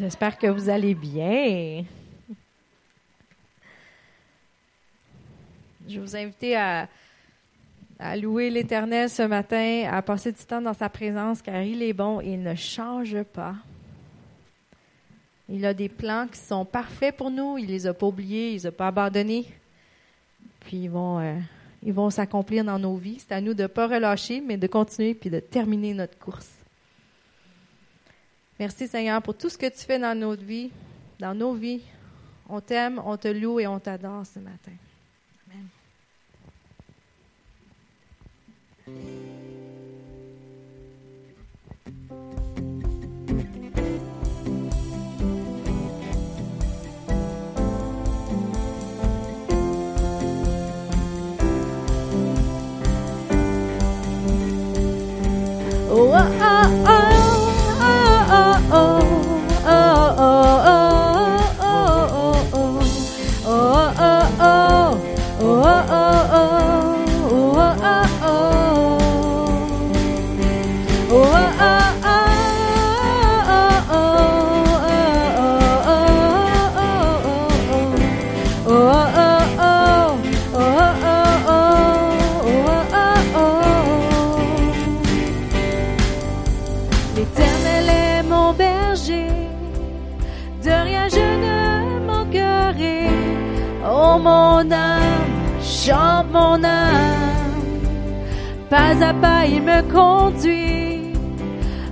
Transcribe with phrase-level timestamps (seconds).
[0.00, 1.84] J'espère que vous allez bien.
[5.86, 6.88] Je vous invite à,
[7.98, 11.92] à louer l'Éternel ce matin, à passer du temps dans sa présence, car il est
[11.92, 13.56] bon et il ne change pas.
[15.50, 17.58] Il a des plans qui sont parfaits pour nous.
[17.58, 19.44] Il les a pas oubliés, il les a pas abandonnés.
[20.60, 21.36] Puis ils vont, euh,
[21.82, 23.18] ils vont s'accomplir dans nos vies.
[23.18, 26.59] C'est à nous de ne pas relâcher, mais de continuer puis de terminer notre course.
[28.60, 30.70] Merci Seigneur pour tout ce que tu fais dans notre vie,
[31.18, 31.80] dans nos vies.
[32.46, 34.72] On t'aime, on te loue et on t'adore ce matin.
[35.50, 35.66] Amen.
[55.92, 56.89] Oh, oh, oh,
[95.90, 97.80] chante mon âme,
[98.68, 101.12] pas à pas il me conduit.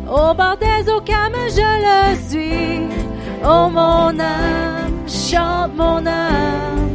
[0.07, 1.03] Au bord des eaux
[1.59, 2.81] je le suis.
[3.45, 6.89] Oh mon âme, chante mon âme.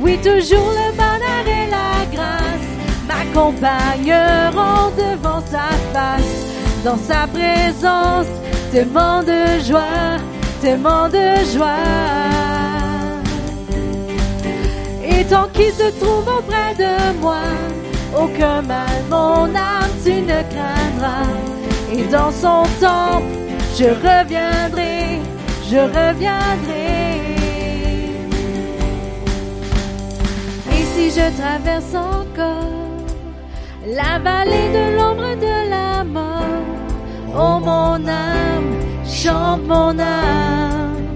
[0.00, 2.70] Oui, toujours le bonheur et la grâce
[3.08, 6.34] m'accompagneront devant sa face.
[6.82, 8.32] Dans sa présence,
[8.72, 10.16] tellement de joie,
[10.62, 12.21] tellement de joie.
[15.30, 17.44] Tant qu'il se trouve auprès de moi,
[18.14, 21.32] aucun mal, mon âme, tu ne craindras.
[21.90, 23.24] Et dans son temple,
[23.78, 25.20] je reviendrai,
[25.70, 27.20] je reviendrai.
[30.70, 32.82] Et si je traverse encore
[33.86, 36.66] la vallée de l'ombre de la mort,
[37.34, 38.72] oh mon âme,
[39.06, 41.06] chante mon âme,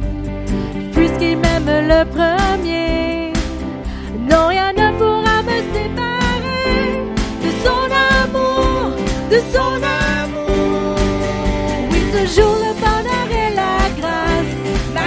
[0.92, 2.45] puisqu'il m'aime le premier,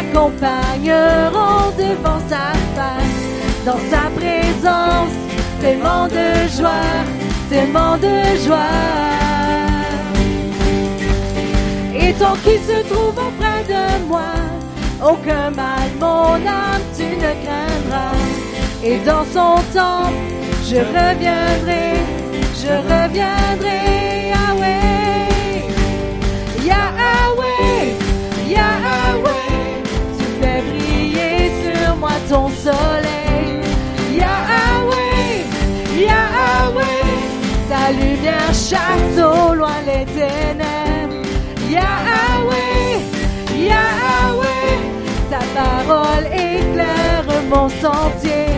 [0.09, 5.13] m'accompagneront devant sa face, dans sa présence,
[5.61, 6.69] tellement de joie,
[7.49, 8.57] tellement de joie.
[11.95, 14.33] Et tant qu'il se trouve auprès de moi,
[15.03, 18.15] aucun mal, mon âme, tu ne craindras.
[18.83, 20.09] Et dans son temps,
[20.65, 21.95] je reviendrai,
[22.55, 24.98] je reviendrai, Yahweh.
[31.99, 33.61] Moi ton soleil.
[34.15, 35.43] Yahweh,
[36.07, 37.03] Yahweh,
[37.69, 41.25] ta lumière chasse au loin les ténèbres.
[41.69, 42.99] Yahweh,
[43.69, 44.79] Yahweh,
[45.29, 48.49] ta parole éclaire mon sentier.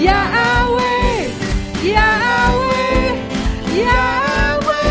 [0.00, 1.28] Yahweh,
[1.84, 3.14] Yahweh,
[3.76, 4.84] Yahweh.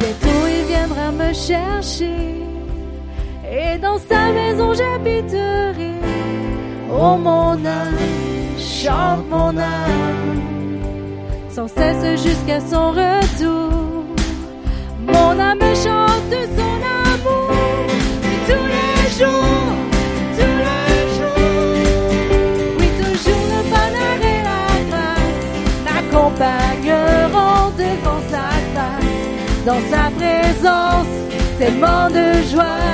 [0.00, 2.43] Bientôt il viendra me chercher
[3.78, 5.94] dans sa maison j'habiterai.
[6.90, 7.98] Oh mon âme,
[8.58, 10.40] chante mon âme,
[11.50, 14.04] sans cesse jusqu'à son retour.
[15.06, 16.80] Mon âme chante son
[17.10, 17.50] amour,
[18.32, 19.72] et tous les jours,
[20.38, 21.76] tous les jours.
[22.78, 25.36] Oui, toujours le bonheur et la grâce
[25.84, 29.12] m'accompagneront devant sa face.
[29.66, 31.14] Dans sa présence,
[31.58, 32.84] tellement de joie,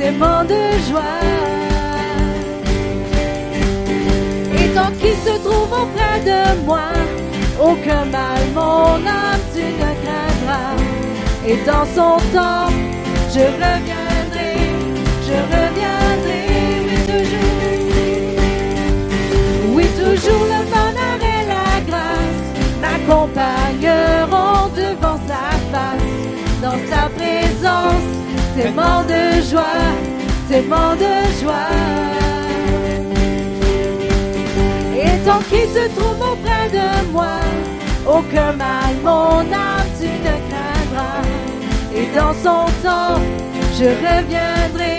[0.00, 0.08] de
[0.88, 1.20] joie.
[4.58, 6.88] Et tant qu'il se trouve auprès de moi,
[7.60, 10.76] aucun mal, mon âme, tu ne craindras.
[11.46, 12.70] Et dans son temps,
[13.34, 14.54] je reviendrai,
[15.26, 16.42] je reviendrai,
[16.86, 17.50] oui toujours.
[19.74, 22.46] Oui, toujours le bonheur et la grâce
[22.80, 26.10] m'accompagneront devant sa face.
[26.62, 28.19] Dans sa présence,
[28.68, 29.80] mort de joie,
[30.48, 31.70] c'est mort de joie.
[34.94, 37.40] Et tant qu'il se trouve auprès de moi,
[38.06, 41.22] aucun mal, mon âme, tu ne craindras.
[41.94, 43.20] Et dans son temps,
[43.78, 44.98] je reviendrai,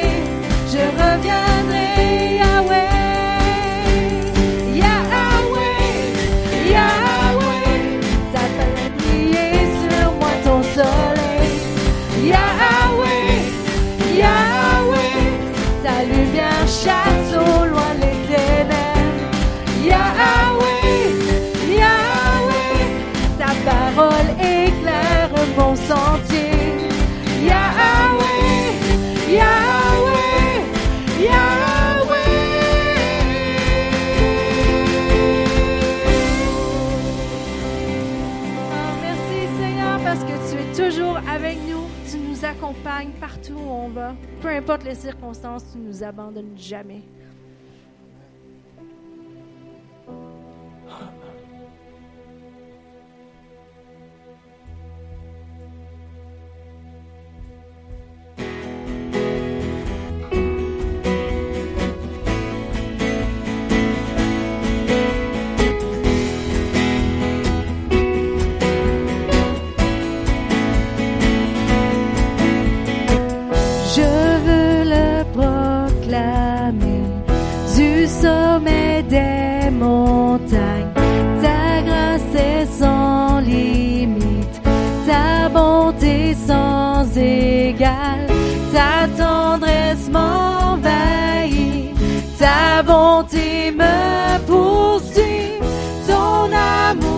[0.72, 2.91] je reviendrai, Yahweh.
[16.72, 19.30] chasse au loin les ténèbres.
[19.84, 21.12] Yahweh,
[21.82, 22.88] Yahweh,
[23.38, 26.52] ta parole éclaire mon sentier.
[27.44, 28.72] Yahweh,
[29.30, 30.62] Yahweh,
[31.20, 32.32] Yahweh.
[38.58, 43.70] Oh, merci Seigneur parce que tu es toujours avec nous, tu nous accompagnes partout où
[43.70, 47.02] on va peu importe les circonstances, tu ne nous abandonnes jamais.
[79.62, 80.94] les montagnes.
[81.42, 84.62] Ta grâce est sans limite,
[85.08, 88.28] ta bonté sans égale,
[88.74, 91.96] ta tendresse m'envahit,
[92.40, 95.60] ta bonté me poursuit,
[96.08, 97.11] ton amour.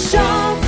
[0.00, 0.59] 笑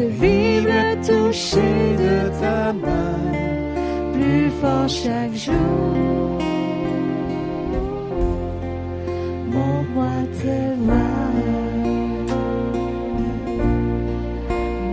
[0.00, 3.18] de vivre le toucher de ta main,
[4.14, 6.38] plus fort chaque jour.
[9.52, 11.34] Montre-moi tes mains,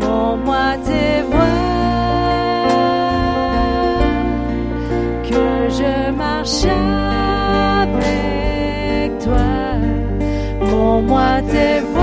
[0.02, 1.68] montre-moi tes voies,
[5.30, 5.46] que
[5.80, 6.66] je marche
[7.84, 9.52] avec toi,
[10.60, 11.97] montre-moi tes voies.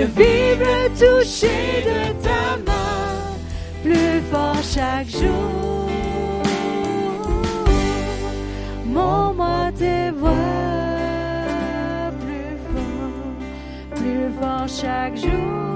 [0.00, 3.36] de vivre le toucher de ta main,
[3.82, 5.88] plus fort chaque jour.
[8.86, 10.30] Mon moi tes voix,
[12.22, 15.69] plus fort, plus fort chaque jour.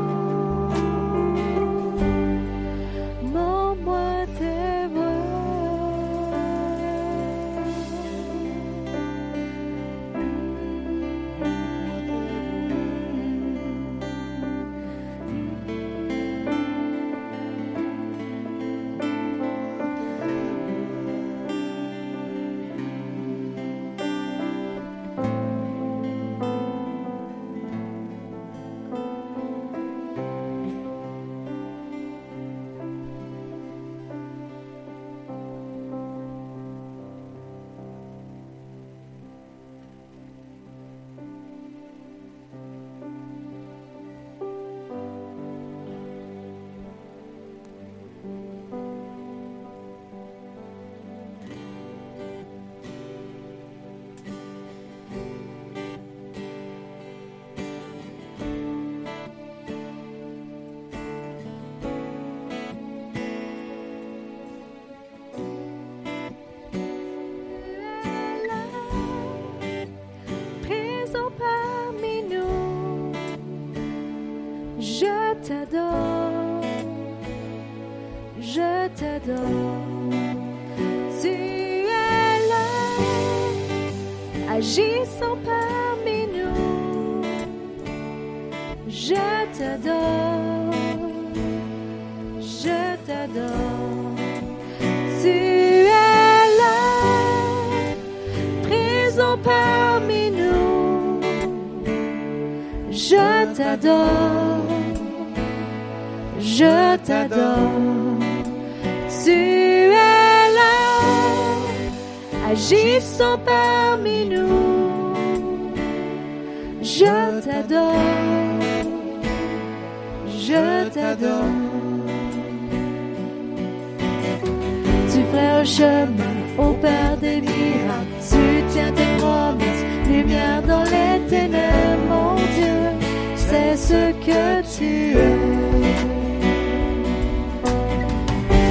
[134.24, 135.94] que tu es.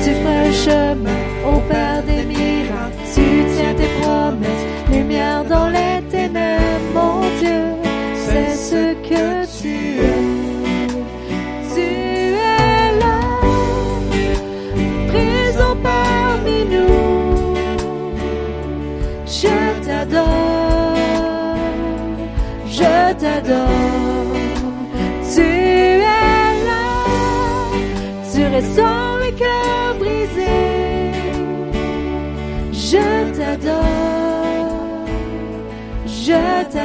[0.03, 1.22] Tu feras.
[36.73, 36.79] Tu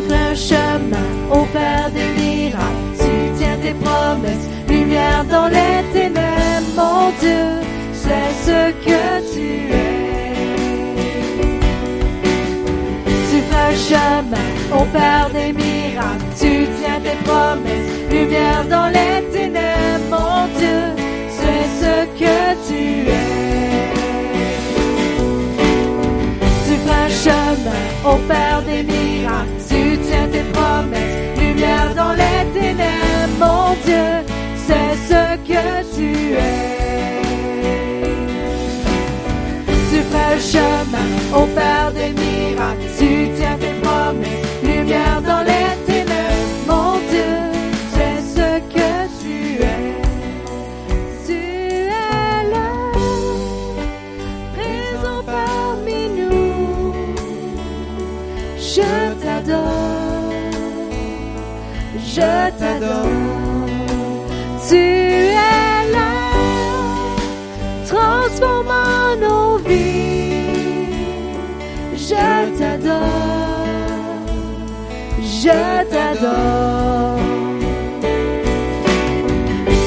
[0.00, 2.64] fais un chemin au Père des miracles,
[2.98, 7.60] tu tiens tes promesses, lumière dans les ténèbres, mon Dieu,
[7.92, 9.02] c'est ce que
[9.34, 10.32] tu es.
[13.30, 19.22] Tu fais un chemin au Père des miracles, tu tiens tes promesses, lumière dans les
[19.36, 20.80] ténèbres, mon Dieu,
[21.28, 22.63] c'est ce que tu es.
[27.24, 34.08] Chemin au Père des miracles, tu tiens tes promesses, lumière dans les ténèbres, mon Dieu,
[34.66, 35.64] c'est ce que
[35.96, 37.22] tu es.
[39.90, 41.08] Tu fais le chemin
[41.40, 44.43] au Père des miracles, tu tiens tes promesses,
[62.14, 63.06] je t'adore.
[64.68, 66.14] Tu es là,
[67.90, 70.94] transformant nos vies.
[72.08, 74.06] Je t'adore,
[75.42, 75.60] je
[75.92, 77.18] t'adore.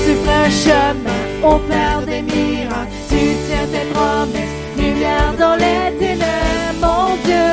[0.03, 5.97] Tu fais un chemin au Père des miracles, tu tiens tes promesses, lumière dans les
[5.97, 7.47] ténèbres, mon Dieu,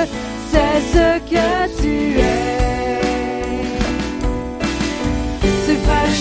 [0.51, 2.64] c'est ce que tu es.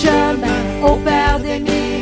[0.04, 1.93] Chemin au Père des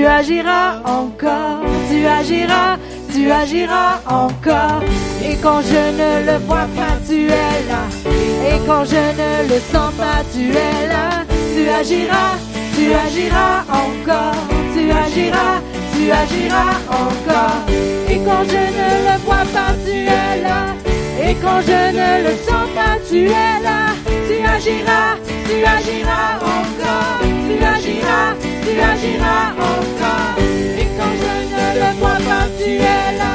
[0.00, 1.60] tu agiras encore.
[1.90, 2.78] Tu agiras,
[3.12, 4.80] tu agiras encore.
[5.22, 7.82] Et quand je ne le vois pas, tu es là.
[8.48, 11.08] Et quand je ne le sens pas, tu es là.
[11.54, 12.32] Tu agiras,
[12.76, 14.40] tu agiras encore.
[14.74, 15.56] Tu agiras,
[15.92, 17.60] tu agiras encore.
[18.08, 20.60] Et quand je ne le vois pas, tu es là.
[21.22, 23.80] Et quand je ne le sens pas, tu es là.
[24.28, 25.10] Tu agiras,
[25.46, 27.20] tu agiras encore.
[27.46, 30.34] Tu agiras, tu agiras encore.
[30.78, 33.34] Et quand je ne le vois pas, tu es là.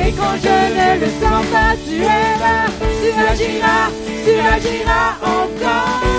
[0.00, 2.66] Et quand je ne le sens pas, tu es là.
[3.00, 3.90] Tu agiras,
[4.24, 6.11] tu agiras encore.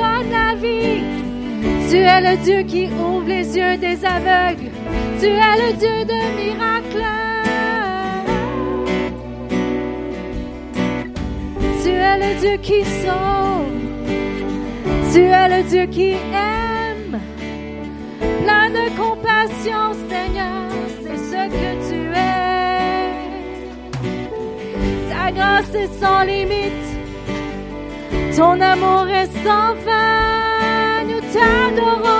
[0.00, 1.02] La vie
[1.90, 4.70] Tu es le Dieu qui ouvre les yeux des aveugles.
[5.20, 7.04] Tu es le Dieu de miracles.
[11.82, 13.74] Tu es le Dieu qui sauve.
[15.12, 17.20] Tu es le Dieu qui aime.
[18.42, 20.68] Plein de compassion, Seigneur,
[21.02, 23.14] c'est ce que tu es.
[25.08, 26.84] Ta grâce est sans limite.
[28.36, 29.74] Ton amour est sans
[31.44, 32.13] fin.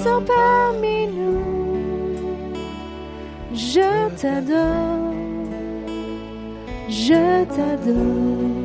[0.00, 2.52] Agissant parmi nous.
[3.52, 5.14] Je t'adore,
[6.88, 8.59] je t'adore.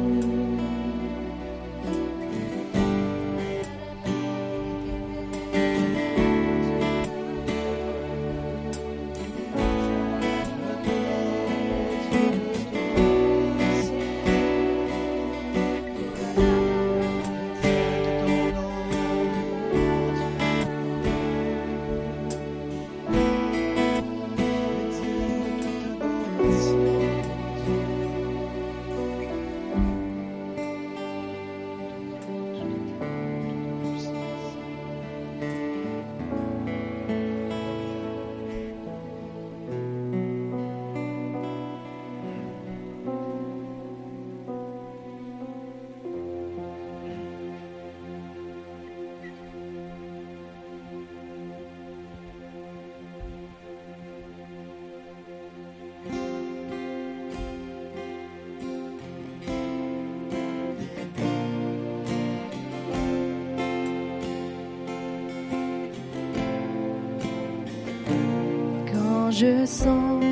[69.38, 70.24] Je songe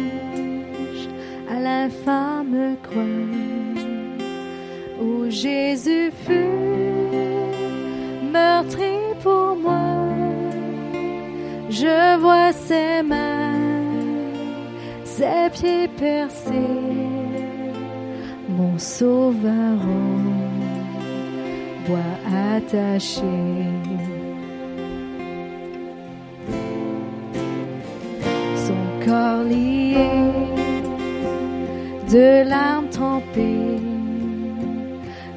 [1.50, 3.04] à l'infâme croix
[5.02, 6.62] où Jésus fut
[8.32, 10.08] meurtri pour moi,
[11.70, 13.60] je vois ses mains,
[15.04, 16.80] ses pieds percés,
[18.48, 19.80] mon sauveur
[21.86, 22.16] bois
[22.56, 23.53] attaché.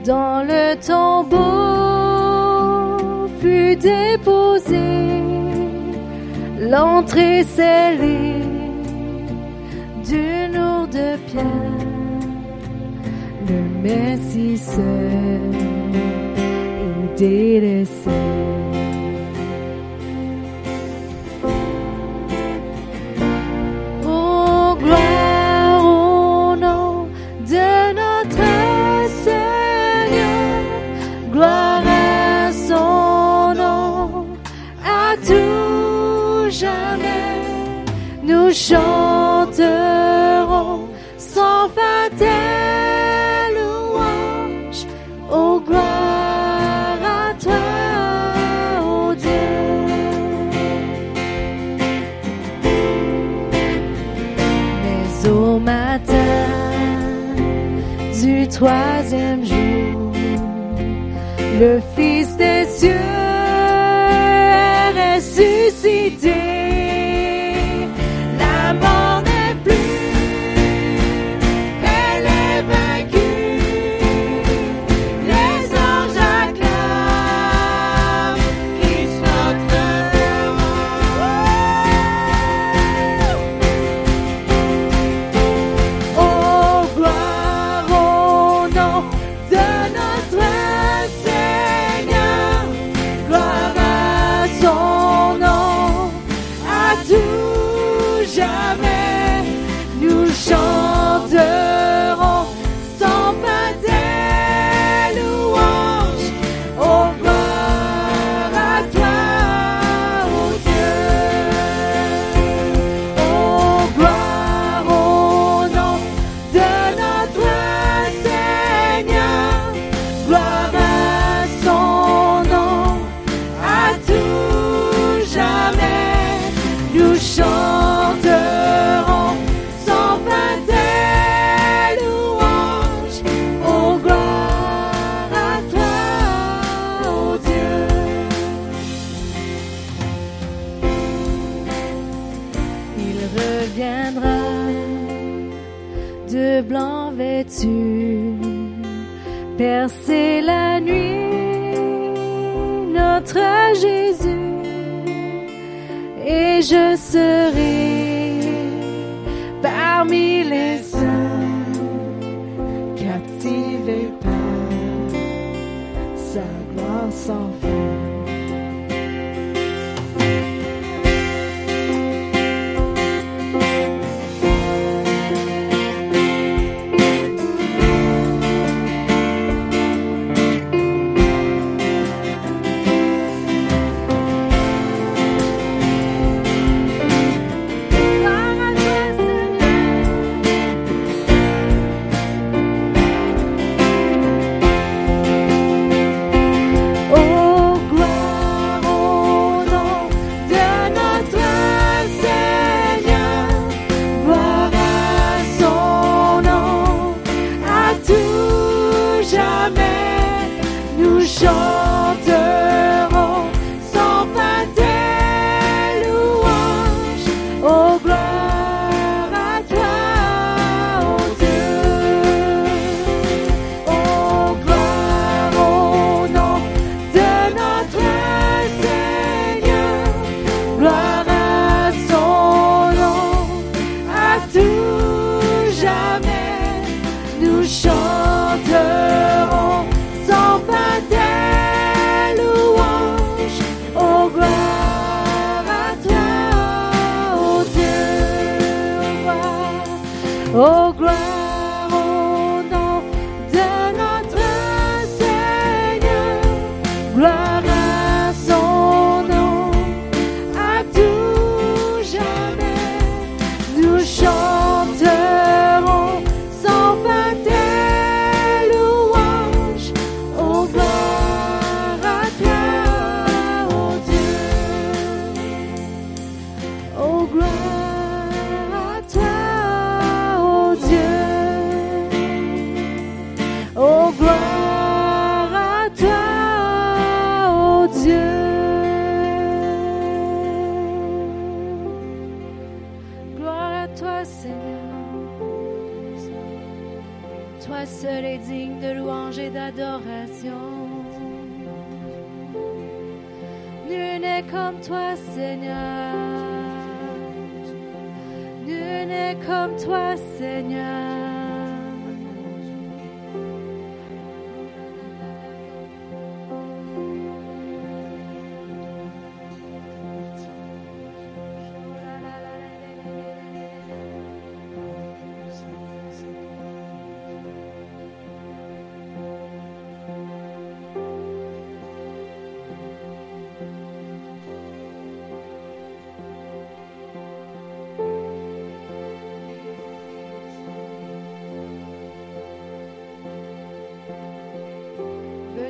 [0.04, 1.36] Dans le tombeau
[3.40, 5.22] fut déposé.
[6.58, 8.42] L'entrée scellée
[10.04, 11.44] d'une lourde pierre.
[13.48, 15.46] Le Messie seul
[58.56, 60.12] troisième jour,
[61.60, 62.15] le Fils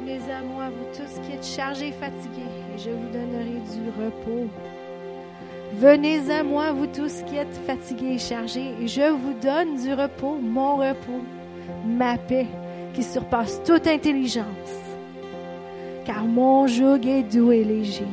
[0.07, 3.90] Venez à moi, vous tous qui êtes chargés et fatigués, et je vous donnerai du
[3.99, 4.49] repos.
[5.81, 9.92] Venez à moi, vous tous qui êtes fatigués et chargés, et je vous donne du
[9.95, 11.25] repos, mon repos,
[11.85, 12.47] ma paix,
[12.95, 14.47] qui surpasse toute intelligence.
[16.05, 18.07] Car mon joug est doux et léger.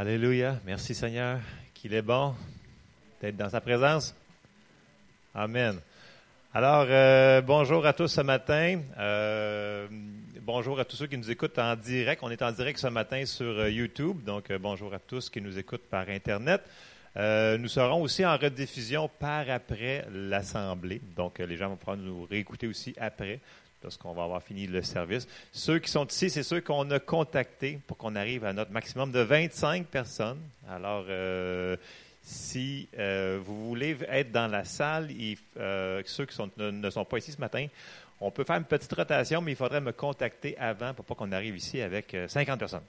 [0.00, 0.58] Alléluia.
[0.64, 1.40] Merci Seigneur
[1.74, 2.34] qu'il est bon
[3.20, 4.14] d'être dans sa présence.
[5.34, 5.78] Amen.
[6.54, 8.80] Alors, euh, bonjour à tous ce matin.
[8.98, 9.86] Euh,
[10.40, 12.22] bonjour à tous ceux qui nous écoutent en direct.
[12.22, 15.58] On est en direct ce matin sur euh, YouTube, donc bonjour à tous qui nous
[15.58, 16.62] écoutent par Internet.
[17.14, 22.66] Nous serons aussi en rediffusion par après l'Assemblée, donc les gens vont pouvoir nous réécouter
[22.66, 23.40] aussi après.
[23.82, 25.26] Lorsqu'on va avoir fini le service.
[25.52, 29.10] Ceux qui sont ici, c'est ceux qu'on a contactés pour qu'on arrive à notre maximum
[29.12, 30.40] de 25 personnes.
[30.68, 31.76] Alors, euh,
[32.22, 35.08] si euh, vous voulez être dans la salle,
[35.56, 37.66] euh, ceux qui ne, sont pas ici ce matin,
[38.20, 41.32] on peut faire une petite rotation, mais il faudrait me contacter avant pour pas qu'on
[41.32, 42.84] arrive ici avec 50 personnes.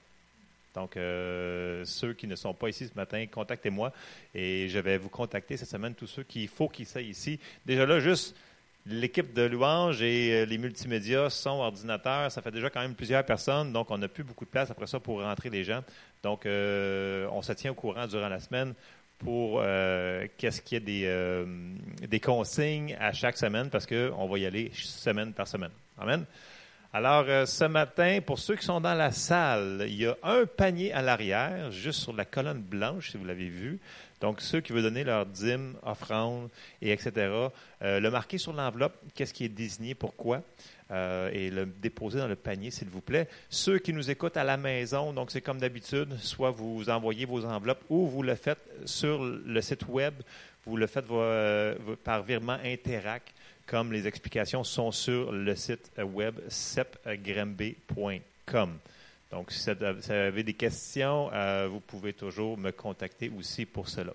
[0.74, 3.92] Donc, ceux qui ne sont pas ici ce matin, contactez-moi
[4.34, 7.38] et je vais vous contacter cette semaine, tous ceux qu'il faut qu'ils soient ici.
[7.64, 8.36] Déjà là, juste
[8.84, 13.24] L'équipe de louange et euh, les multimédias, son, ordinateur, ça fait déjà quand même plusieurs
[13.24, 15.82] personnes, donc on n'a plus beaucoup de place après ça pour rentrer les gens.
[16.24, 18.74] Donc, euh, on se tient au courant durant la semaine
[19.20, 24.38] pour euh, qu'est-ce qu'il y ait des, des consignes à chaque semaine parce qu'on va
[24.38, 25.70] y aller semaine par semaine.
[25.96, 26.24] Amen.
[26.92, 30.92] Alors, ce matin, pour ceux qui sont dans la salle, il y a un panier
[30.92, 33.80] à l'arrière, juste sur la colonne blanche, si vous l'avez vu.
[34.22, 36.48] Donc, ceux qui veulent donner leur dîme, offrande,
[36.80, 37.10] et etc.,
[37.82, 40.42] euh, le marquer sur l'enveloppe, qu'est-ce qui est désigné, pourquoi,
[40.92, 43.28] euh, et le déposer dans le panier, s'il vous plaît.
[43.50, 47.44] Ceux qui nous écoutent à la maison, donc c'est comme d'habitude, soit vous envoyez vos
[47.44, 50.14] enveloppes ou vous le faites sur le site web,
[50.66, 53.34] vous le faites euh, par virement Interac,
[53.66, 58.70] comme les explications sont sur le site web sepgremb.com.
[59.32, 64.12] Donc, si vous avez des questions, euh, vous pouvez toujours me contacter aussi pour cela.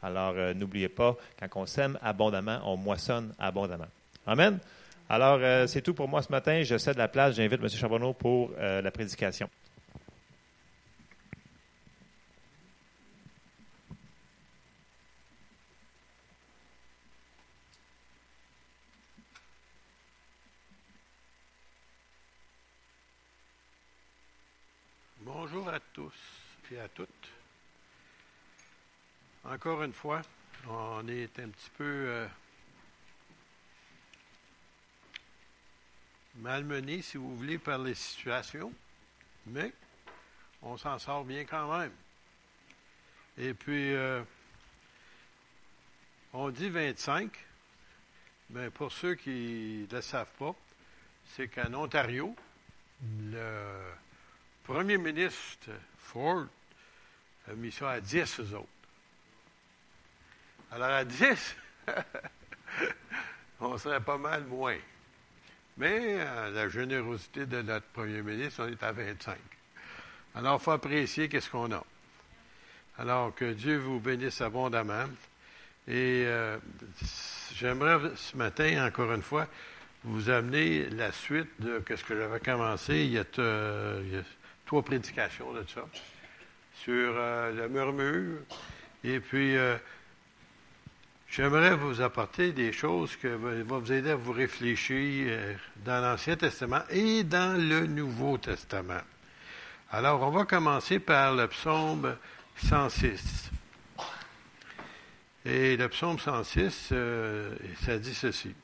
[0.00, 3.88] Alors, euh, n'oubliez pas, quand on sème abondamment, on moissonne abondamment.
[4.28, 4.60] Amen.
[5.08, 6.62] Alors, euh, c'est tout pour moi ce matin.
[6.62, 7.34] Je cède la place.
[7.34, 7.68] J'invite M.
[7.68, 9.50] Charbonneau pour la prédication.
[26.78, 27.28] À toutes.
[29.44, 30.22] Encore une fois,
[30.68, 32.28] on est un petit peu euh,
[36.36, 38.72] malmené, si vous voulez, par les situations,
[39.46, 39.72] mais
[40.62, 41.92] on s'en sort bien quand même.
[43.38, 44.22] Et puis, euh,
[46.32, 47.30] on dit 25,
[48.50, 50.54] mais pour ceux qui ne le savent pas,
[51.34, 52.36] c'est qu'en Ontario,
[53.02, 53.92] le
[54.64, 56.46] premier ministre Ford
[57.50, 58.66] a mis ça à 10 eux autres.
[60.72, 61.56] Alors à 10,
[63.60, 64.76] on serait pas mal moins.
[65.76, 69.36] Mais à la générosité de notre premier ministre, on est à 25.
[70.34, 71.84] Alors, il faut apprécier qu'est-ce qu'on a.
[72.98, 75.06] Alors, que Dieu vous bénisse abondamment.
[75.88, 76.58] Et euh,
[77.54, 79.48] j'aimerais ce matin, encore une fois,
[80.04, 83.24] vous amener la suite de ce que j'avais commencé il y a,
[84.02, 84.22] il y a
[84.66, 85.84] trois prédications de ça,
[86.84, 88.38] sur euh, le murmure.
[89.04, 89.76] Et puis, euh,
[91.28, 95.54] j'aimerais vous apporter des choses qui vont vous aider à vous réfléchir euh,
[95.84, 99.02] dans l'Ancien Testament et dans le Nouveau Testament.
[99.90, 102.16] Alors, on va commencer par le psaume
[102.64, 103.50] 106.
[105.44, 106.92] Et le psaume 106,
[107.82, 108.54] ça dit ceci.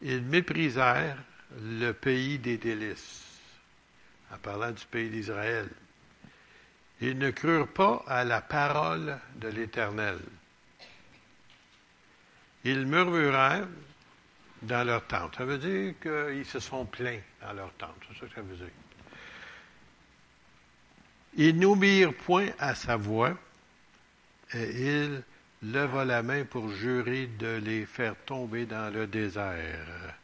[0.00, 1.18] Ils méprisèrent
[1.60, 3.20] le pays des délices
[4.32, 5.68] en parlant du pays d'Israël.
[7.02, 10.20] Ils ne crurent pas à la parole de l'Éternel.
[12.62, 13.66] Ils murmurèrent
[14.62, 15.34] dans leur tente.
[15.36, 17.96] Ça veut dire qu'ils se sont plaints dans leur tente.
[18.08, 18.66] C'est ça que ça veut dire.
[21.34, 23.36] Ils n'obéirent point à sa voix
[24.54, 25.22] et il
[25.62, 30.14] leva la main pour jurer de les faire tomber dans le désert.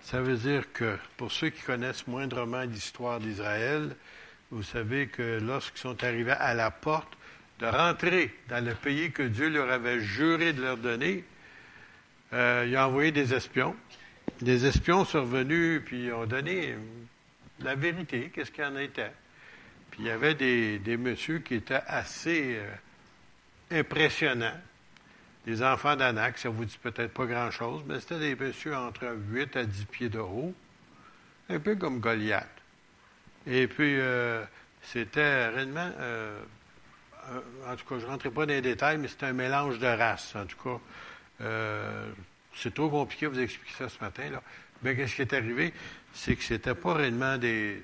[0.00, 3.94] Ça veut dire que pour ceux qui connaissent moindrement l'histoire d'Israël,
[4.50, 7.16] vous savez que lorsqu'ils sont arrivés à la porte
[7.60, 11.24] de rentrer dans le pays que Dieu leur avait juré de leur donner,
[12.32, 13.74] euh, il a envoyé des espions.
[14.40, 16.76] Des espions sont revenus puis ont donné
[17.60, 19.12] la vérité, qu'est-ce qu'il en était.
[19.90, 24.58] Puis il y avait des, des messieurs qui étaient assez euh, impressionnants
[25.48, 29.56] les enfants d'Anak, ça vous dit peut-être pas grand-chose, mais c'était des messieurs entre 8
[29.56, 30.52] à 10 pieds de haut,
[31.48, 32.46] un peu comme Goliath.
[33.48, 34.44] Et puis, euh,
[34.82, 36.38] c'était réellement, euh,
[37.66, 39.86] en tout cas, je ne rentrerai pas dans les détails, mais c'était un mélange de
[39.86, 40.78] races, en tout cas.
[41.40, 42.10] Euh,
[42.54, 44.42] c'est trop compliqué de vous expliquer ça ce matin, là.
[44.82, 45.72] Mais qu'est-ce qui est arrivé?
[46.12, 47.82] C'est que c'était pas réellement des,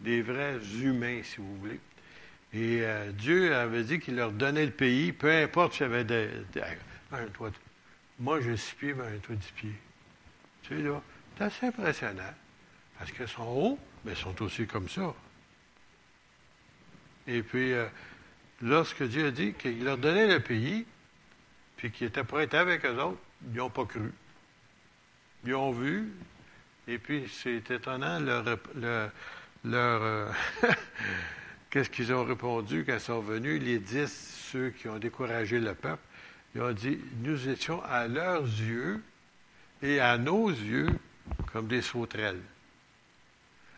[0.00, 1.80] des vrais humains, si vous voulez.
[2.54, 2.84] Et
[3.14, 6.30] Dieu avait dit qu'il leur donnait le pays, peu importe s'il y avait des.
[7.12, 7.26] un.
[8.20, 9.74] Moi, j'ai six pieds, mais un toit dix pieds.
[10.62, 11.02] Tu sais, là,
[11.36, 12.22] c'est assez impressionnant.
[12.96, 15.14] Parce qu'ils sont hauts, mais sont aussi comme ça.
[17.26, 17.86] Et puis, euh,
[18.62, 20.84] lorsque Dieu a dit qu'il leur donnait le pays,
[21.76, 23.18] puis qu'il était prêt avec eux autres,
[23.50, 24.12] ils n'ont pas cru.
[25.44, 26.12] Ils ont vu,
[26.86, 28.44] Et puis, c'est étonnant, leur,
[29.64, 30.34] leur,
[31.70, 34.08] qu'est-ce qu'ils ont répondu quand ils sont venus, les dix,
[34.52, 36.02] ceux qui ont découragé le peuple,
[36.54, 39.02] ils ont dit, nous étions à leurs yeux
[39.82, 40.90] et à nos yeux
[41.52, 42.42] comme des sauterelles.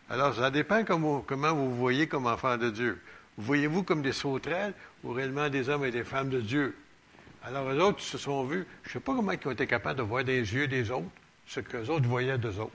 [0.09, 3.01] Alors, ça dépend comment, comment vous voyez comme enfants de Dieu.
[3.37, 6.75] Voyez-vous comme des sauterelles ou réellement des hommes et des femmes de Dieu?
[7.43, 9.99] Alors, eux autres se sont vus, je ne sais pas comment ils ont été capables
[9.99, 11.09] de voir des yeux des autres
[11.45, 12.71] ce que les autres voyaient d'eux autres.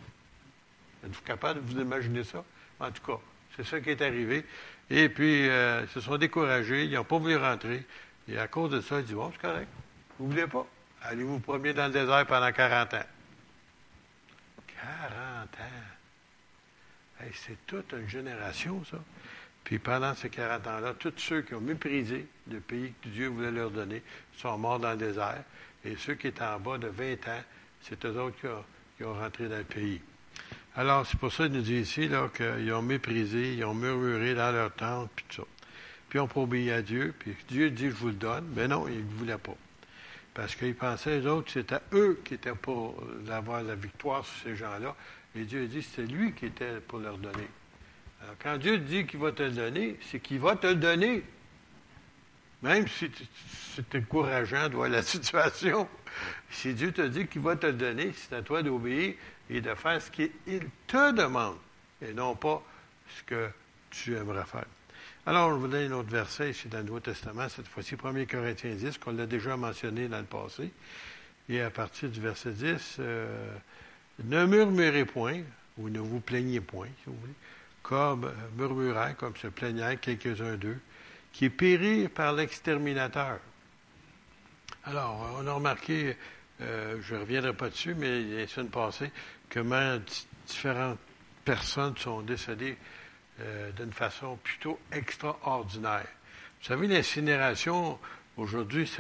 [1.04, 2.44] Êtes-vous capable de vous imaginer ça?
[2.80, 3.18] En tout cas,
[3.56, 4.44] c'est ça qui est arrivé.
[4.88, 7.84] Et puis, euh, ils se sont découragés, ils n'ont pas voulu rentrer.
[8.28, 9.68] Et à cause de ça, ils disent, bon, c'est correct.
[10.18, 10.66] Vous ne voulez pas?
[11.02, 13.04] Allez vous promener dans le désert pendant 40 ans?
[14.66, 16.01] 40 ans?
[17.34, 18.98] C'est toute une génération, ça.
[19.64, 23.50] Puis pendant ces 40 ans-là, tous ceux qui ont méprisé le pays que Dieu voulait
[23.50, 24.02] leur donner
[24.36, 25.44] sont morts dans le désert.
[25.84, 27.42] Et ceux qui étaient en bas de 20 ans,
[27.82, 30.00] c'est eux autres qui ont, rentré dans le pays.
[30.76, 34.52] Alors, c'est pour ça qu'il nous dit ici qu'ils ont méprisé, ils ont murmuré dans
[34.52, 35.48] leur tente, puis tout ça.
[36.08, 38.52] Puis pas obéi à Dieu, puis Dieu dit, je vous le donne.
[38.54, 39.56] Mais non, ils ne voulaient pas.
[40.34, 44.56] Parce qu'ils pensaient, les autres, c'était eux qui étaient pour avoir la victoire sur ces
[44.56, 44.94] gens-là.
[45.34, 47.48] Et Dieu dit, c'est lui qui était pour leur donner.
[48.22, 51.22] Alors, quand Dieu dit qu'il va te le donner, c'est qu'il va te le donner.
[52.62, 53.10] Même si
[53.74, 55.88] c'est encourageant de voir la situation.
[56.50, 59.14] Si Dieu te dit qu'il va te le donner, c'est à toi d'obéir
[59.50, 60.30] et de faire ce qu'il
[60.86, 61.56] te demande
[62.00, 62.62] et non pas
[63.16, 63.48] ce que
[63.90, 64.66] tu aimerais faire.
[65.24, 68.24] Alors, on vous donne un autre verset ici dans le Nouveau Testament, cette fois-ci 1
[68.26, 70.72] Corinthiens 10, qu'on l'a déjà mentionné dans le passé.
[71.48, 73.56] Et à partir du verset 10, euh,
[74.24, 75.42] ne murmurez point,
[75.78, 77.34] ou ne vous plaignez point, si vous voulez,
[77.82, 80.78] comme euh, murmurant, comme se plaignant quelques-uns d'eux,
[81.32, 83.38] qui périrent par l'exterminateur.
[84.84, 86.16] Alors, on a remarqué,
[86.60, 89.10] euh, je ne reviendrai pas dessus, mais il y a une semaine passée,
[89.48, 89.98] comment
[90.46, 90.98] différentes
[91.44, 92.76] personnes sont décédées
[93.40, 96.06] euh, d'une façon plutôt extraordinaire.
[96.60, 97.98] Vous savez, l'incinération,
[98.36, 98.90] aujourd'hui,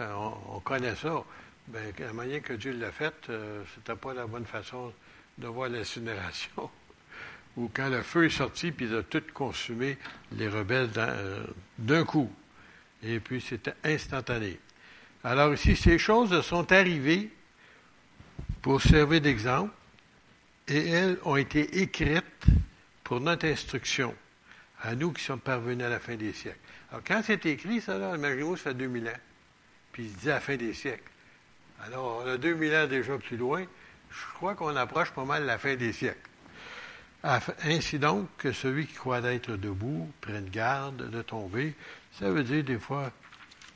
[0.48, 1.22] on, connaît ça.
[1.68, 4.92] Bien, la manière que Dieu l'a faite, euh, ce n'était pas la bonne façon
[5.38, 6.70] de voir l'incinération.
[7.56, 9.98] Ou quand le feu est sorti, puis il a tout consumé
[10.32, 11.44] les rebelles euh,
[11.78, 12.32] d'un coup.
[13.02, 14.58] Et puis, c'était instantané.
[15.24, 17.30] Alors ici, ces choses sont arrivées
[18.60, 19.72] pour servir d'exemple,
[20.68, 22.46] et elles ont été écrites
[23.04, 24.14] pour notre instruction,
[24.80, 26.58] à nous qui sommes parvenus à la fin des siècles.
[26.90, 29.20] Alors, quand c'est écrit, ça, là, imaginez-vous, ça fait 2000 ans.
[29.92, 31.10] Puis il se dit à la fin des siècles.
[31.84, 33.64] Alors, on a 2000 ans déjà plus loin.
[34.12, 36.28] Je crois qu'on approche pas mal la fin des siècles.
[37.64, 41.74] Ainsi donc, que celui qui croit d'être debout prenne garde de tomber.
[42.12, 43.12] Ça veut dire, des fois,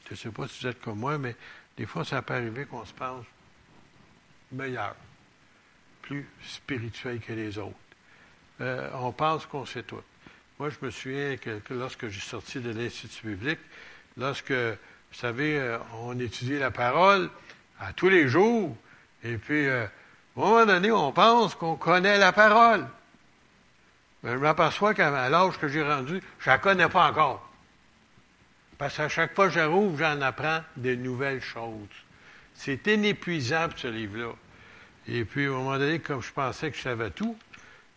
[0.07, 1.37] je ne sais pas si vous êtes comme moi, mais
[1.76, 3.24] des fois, ça peut arriver qu'on se pense
[4.53, 4.95] meilleur,
[6.03, 7.74] plus spirituel que les autres.
[8.61, 10.03] Euh, on pense qu'on sait tout.
[10.59, 13.61] Moi, je me souviens que, lorsque j'ai sorti de l'Institut biblique,
[14.16, 17.30] lorsque, vous savez, euh, on étudie la parole
[17.78, 18.76] à tous les jours,
[19.22, 19.87] et puis, euh,
[20.37, 22.87] à un moment donné, on pense qu'on connaît la parole.
[24.22, 27.49] Mais je m'aperçois qu'à l'âge que j'ai rendu, je ne la connais pas encore.
[28.76, 31.89] Parce qu'à chaque fois que je rouvre, j'en apprends des nouvelles choses.
[32.55, 34.32] C'est inépuisable, ce livre-là.
[35.09, 37.37] Et puis, à un moment donné, comme je pensais que je savais tout,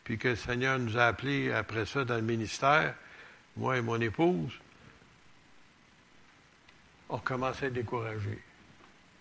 [0.04, 2.94] puis que le Seigneur nous a appelés après ça dans le ministère,
[3.58, 4.54] moi et mon épouse,
[7.10, 8.40] on commençait à décourager.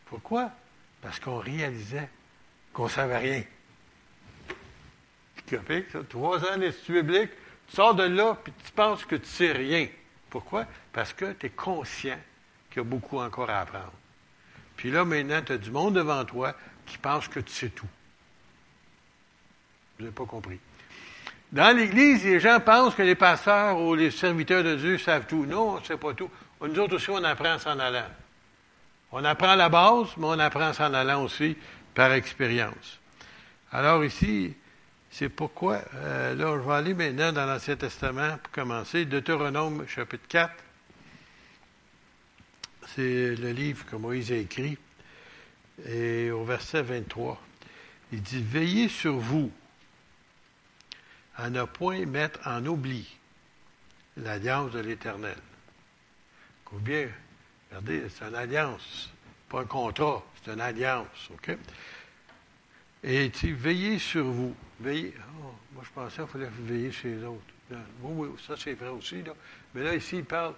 [0.07, 0.51] Pourquoi?
[1.01, 2.09] Parce qu'on réalisait
[2.79, 3.43] qu'on ne savait rien.
[5.51, 5.99] Copique, ça.
[6.09, 7.31] Trois ans d'Institut biblique,
[7.67, 9.89] tu sors de là, puis tu penses que tu ne sais rien.
[10.31, 10.65] Pourquoi?
[10.93, 12.19] Parce que tu es conscient
[12.71, 13.93] qu'il y a beaucoup encore à apprendre.
[14.77, 16.55] Puis là, maintenant, tu as du monde devant toi
[16.87, 17.89] qui pense que tu sais tout.
[19.99, 20.61] Vous n'avez pas compris.
[21.51, 25.47] Dans l'Église, les gens pensent que les pasteurs ou les serviteurs de Dieu savent tout.
[25.47, 26.31] Non, on ne sait pas tout.
[26.61, 28.07] Nous autres aussi, on apprend s'en allant.
[29.11, 31.57] On apprend la base, mais on apprend s'en allant aussi
[31.99, 33.01] par expérience.
[33.73, 34.55] Alors ici,
[35.11, 39.05] c'est pourquoi, euh, là, je vais aller maintenant dans l'Ancien Testament pour commencer.
[39.05, 40.55] Deutéronome, chapitre 4.
[42.95, 44.79] C'est le livre que Moïse a écrit.
[45.89, 47.43] Et au verset 23,
[48.13, 49.51] il dit Veillez sur vous
[51.35, 53.13] à ne point mettre en oubli
[54.17, 55.39] l'alliance de l'Éternel.
[56.75, 57.09] bien,
[57.71, 59.11] regardez, c'est une alliance,
[59.49, 61.57] pas un contrat, c'est une alliance, OK?
[63.05, 64.55] Et il dit, veillez sur vous.
[64.81, 65.15] Veillez.
[65.41, 67.43] Oh, moi, je pensais qu'il fallait veiller sur les autres.
[68.03, 69.23] Oui, oui, ça c'est vrai aussi.
[69.23, 69.35] Là.
[69.75, 70.55] Mais là, ici, il parle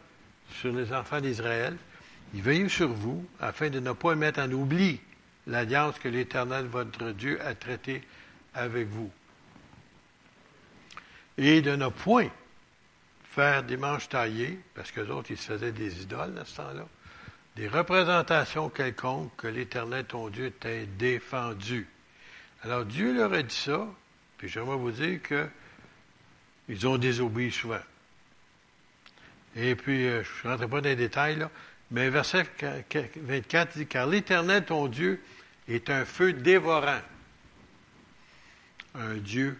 [0.52, 1.76] sur les enfants d'Israël.
[2.32, 5.00] Il veille sur vous afin de ne pas mettre en oubli
[5.46, 8.02] l'alliance que l'Éternel, votre Dieu, a traitée
[8.54, 9.10] avec vous.
[11.38, 12.28] et de ne point
[13.24, 16.86] faire des manches taillées, parce que autres, ils se faisaient des idoles à ce temps-là,
[17.60, 21.86] des représentations quelconques que l'Éternel, ton Dieu, t'ait défendu.
[22.62, 23.86] Alors Dieu leur a dit ça,
[24.38, 25.46] puis j'aimerais vous dire que
[26.70, 27.82] ils ont désobéi souvent.
[29.56, 31.46] Et puis, euh, je ne rentrerai pas dans les détails,
[31.90, 32.46] mais verset
[33.16, 35.22] 24 dit, car l'Éternel, ton Dieu,
[35.68, 37.02] est un feu dévorant,
[38.94, 39.58] un Dieu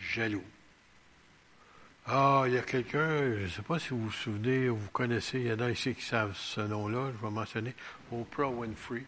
[0.00, 0.42] jaloux.
[2.08, 4.90] Ah, il y a quelqu'un, je ne sais pas si vous vous souvenez ou vous
[4.90, 7.74] connaissez, il y en a ici qui savent ce nom-là, je vais mentionner,
[8.12, 9.04] Oprah Winfrey.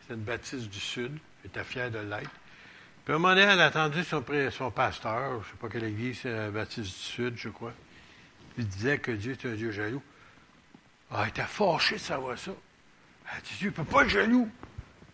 [0.00, 2.32] C'est une baptiste du Sud, elle était fière de l'être.
[3.04, 5.68] Puis à un moment donné, elle a entendu son, son pasteur, je ne sais pas
[5.68, 7.72] quelle église, c'est baptiste du Sud, je crois.
[8.58, 10.02] Il disait que Dieu est un Dieu jaloux.
[11.08, 12.50] Ah, elle était fâchée de savoir ça.
[13.30, 14.50] Elle a dit, Dieu ne peut pas être jaloux.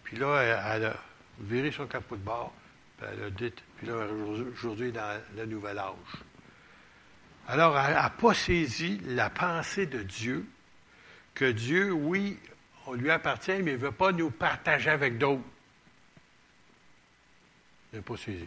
[0.05, 0.41] Puis là,
[0.75, 0.97] elle, a
[1.41, 2.55] viré son capot de bord.
[2.97, 4.07] Puis, elle a dit, puis là,
[4.55, 6.25] aujourd'hui, dans le nouvel âge.
[7.49, 10.47] Alors, elle n'a pas saisi la pensée de Dieu,
[11.35, 12.39] que Dieu, oui,
[12.87, 15.43] on lui appartient, mais il ne veut pas nous partager avec d'autres.
[17.93, 18.47] Il n'a pas saisi.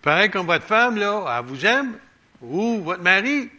[0.00, 1.98] Pareil comme votre femme, là, elle vous aime,
[2.40, 3.50] ou votre mari,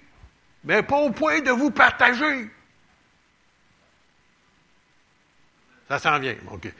[0.63, 2.49] mais pas au point de vous partager.
[5.89, 6.35] Ça s'en vient.
[6.49, 6.71] OK.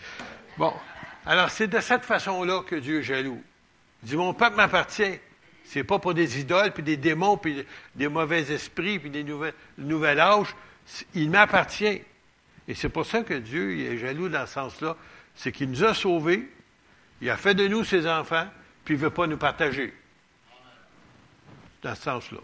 [0.58, 0.74] Bon.
[1.26, 3.44] Alors, c'est de cette façon-là que Dieu est jaloux.
[4.02, 5.20] Il dit, mon peuple m'appartient.
[5.74, 7.66] C'est pas pour des idoles, puis des démons, puis
[7.96, 10.56] des mauvais esprits, puis des nouvelles, nouvel âge.
[11.16, 12.04] Il m'appartient.
[12.68, 14.96] Et c'est pour ça que Dieu est jaloux dans ce sens-là.
[15.34, 16.48] C'est qu'il nous a sauvés,
[17.22, 18.48] il a fait de nous ses enfants,
[18.86, 19.92] puis il ne veut pas nous partager.
[21.82, 22.42] Dans ce sens-là.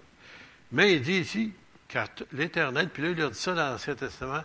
[0.72, 1.54] Mais il dit ici,
[1.88, 4.42] car l'Éternel, puis là, il leur dit ça dans l'Ancien Testament,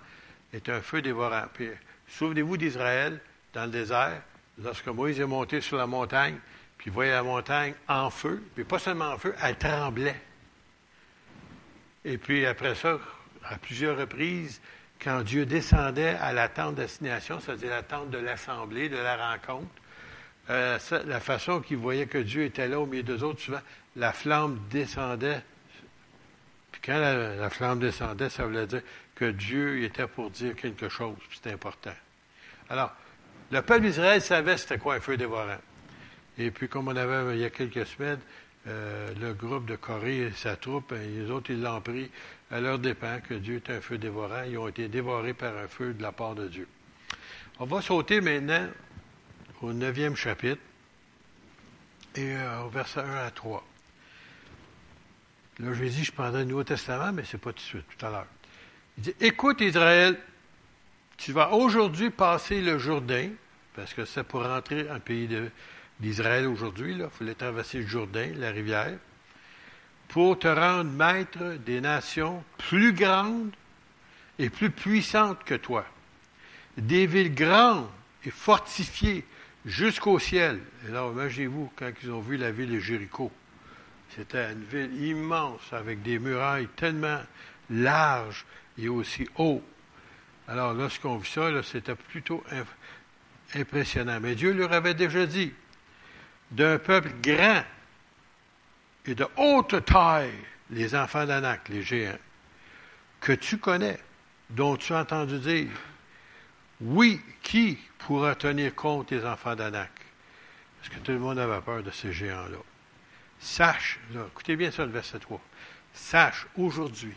[0.53, 1.45] est un feu dévorant.
[1.55, 1.71] Puis,
[2.07, 3.19] souvenez-vous d'Israël,
[3.55, 4.21] dans le désert,
[4.63, 6.37] lorsque Moïse est monté sur la montagne,
[6.85, 10.21] puis il voyait la montagne en feu, puis pas seulement en feu, elle tremblait.
[12.05, 12.99] Et puis après ça,
[13.43, 14.61] à plusieurs reprises,
[15.03, 19.71] quand Dieu descendait à la tente d'assignation, c'est-à-dire la tente de l'assemblée, de la rencontre,
[20.51, 23.63] euh, la façon qu'il voyait que Dieu était là au milieu d'eux autres, souvent,
[23.97, 25.41] la flamme descendait.
[26.71, 28.83] Puis quand la, flamme descendait, ça voulait dire
[29.15, 31.95] que Dieu était pour dire quelque chose, c'était important.
[32.69, 32.93] Alors,
[33.51, 35.57] le peuple d'Israël savait c'était quoi un feu dévorant.
[36.39, 38.21] Et puis, comme on avait il y a quelques semaines,
[38.67, 42.11] euh, le groupe de Corée et sa troupe, les autres, ils l'ont pris
[42.51, 44.43] à leur dépens, que Dieu est un feu dévorant.
[44.49, 46.67] Ils ont été dévorés par un feu de la part de Dieu.
[47.59, 48.69] On va sauter maintenant
[49.61, 50.61] au neuvième chapitre
[52.15, 53.65] et euh, au verset 1 à 3.
[55.61, 57.85] Là, je dire, je prendrai le Nouveau Testament, mais ce n'est pas tout de suite,
[57.97, 58.27] tout à l'heure.
[58.99, 60.19] Il dit, écoute Israël,
[61.17, 63.31] tu vas aujourd'hui passer le Jourdain,
[63.75, 65.29] parce que c'est pour rentrer en pays
[66.05, 68.99] d'Israël aujourd'hui, il fallait traverser le Jourdain, la rivière,
[70.09, 73.55] pour te rendre maître des nations plus grandes
[74.39, 75.87] et plus puissantes que toi,
[76.77, 77.89] des villes grandes
[78.23, 79.25] et fortifiées
[79.65, 80.61] jusqu'au ciel.
[80.87, 83.33] Et là, imaginez-vous quand ils ont vu la ville de Jéricho.
[84.15, 87.21] C'était une ville immense avec des murailles tellement
[87.71, 88.45] larges
[88.79, 89.63] et aussi hauts.
[90.49, 92.45] Alors, lorsqu'on vit ça, c'était plutôt
[93.55, 94.19] impressionnant.
[94.21, 95.53] Mais Dieu leur avait déjà dit,
[96.51, 97.65] d'un peuple grand
[99.07, 100.33] et de haute taille,
[100.71, 102.19] les enfants d'Anak, les géants,
[103.21, 103.99] que tu connais,
[104.51, 105.71] dont tu as entendu dire,
[106.81, 109.91] oui, qui pourra tenir compte des enfants d'Anak?
[110.79, 112.59] Parce que tout le monde avait peur de ces géants-là?
[113.41, 115.41] Sache, écoutez bien ça le verset 3,
[115.93, 117.15] sache aujourd'hui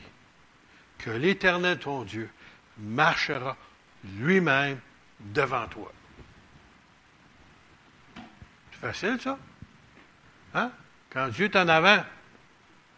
[0.98, 2.30] que l'Éternel, ton Dieu,
[2.78, 3.56] marchera
[4.18, 4.80] lui-même
[5.20, 5.92] devant toi.
[8.80, 9.38] C'est facile, ça?
[10.54, 10.72] Hein?
[11.10, 12.04] Quand Dieu est en avant,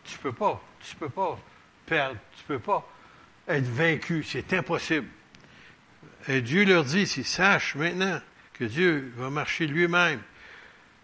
[0.03, 1.39] tu ne peux pas, tu peux pas
[1.85, 2.87] perdre, tu ne peux pas
[3.47, 5.07] être vaincu, c'est impossible.
[6.27, 8.19] Et Dieu leur dit, si sache maintenant
[8.53, 10.21] que Dieu va marcher lui-même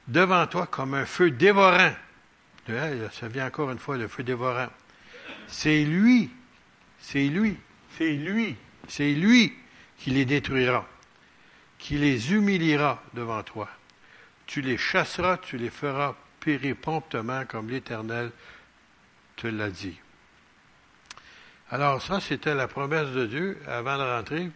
[0.08, 1.94] devant toi comme un feu dévorant.
[2.68, 4.70] Ça vient encore une fois, le feu dévorant.
[5.48, 6.32] C'est lui,
[7.00, 7.58] c'est lui,
[7.98, 8.56] c'est lui,
[8.88, 9.54] c'est lui
[9.98, 10.86] qui les détruira,
[11.78, 13.70] qui les humiliera devant toi.
[14.48, 18.32] Tu les chasseras, tu les feras périr promptement comme l'Éternel
[19.36, 20.00] te l'a dit.
[21.72, 24.50] Alors ça, c'était la promesse de Dieu avant de rentrer.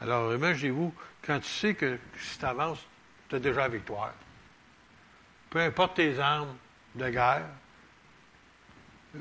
[0.00, 0.94] Alors, imaginez-vous,
[1.26, 2.78] quand tu sais que si tu avances,
[3.28, 4.12] tu as déjà la victoire.
[5.50, 6.54] Peu importe tes armes
[6.94, 7.46] de guerre.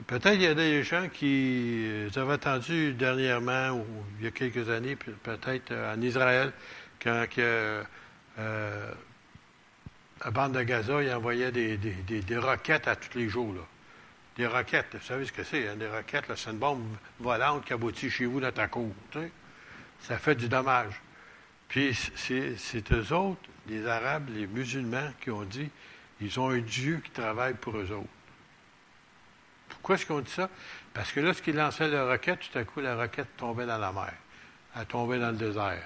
[0.08, 3.86] Peut-être il y a des gens qui avaient entendu dernièrement, ou
[4.20, 6.52] il y a quelques années, peut-être euh, en Israël,
[7.02, 7.84] quand euh,
[10.24, 13.54] à bande de Gaza, ils envoyaient des, des, des, roquettes à tous les jours.
[13.54, 13.62] Là.
[14.38, 15.76] Des roquettes, vous savez ce que c'est, hein?
[15.76, 16.84] des roquettes, c'est une bombe
[17.20, 18.94] volante qui aboutit chez vous dans ta cour.
[20.00, 21.02] Ça fait du dommage.
[21.68, 25.70] Puis c'est eux autres, les Arabes, les musulmans, qui ont dit
[26.22, 28.08] ils ont un Dieu qui travaille pour eux autres.
[29.68, 30.50] Pourquoi est-ce qu'ils ont dit ça?
[30.94, 34.14] Parce que lorsqu'ils lançaient la roquette, tout à coup, la roquette tombait dans la mer.
[34.78, 35.84] Elle tombait dans le désert.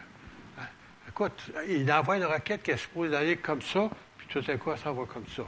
[0.60, 0.66] Hein?
[1.08, 3.90] Écoute, il envoie une roquette qui est supposée aller comme ça,
[4.30, 5.44] tout à coup, s'en va comme ça.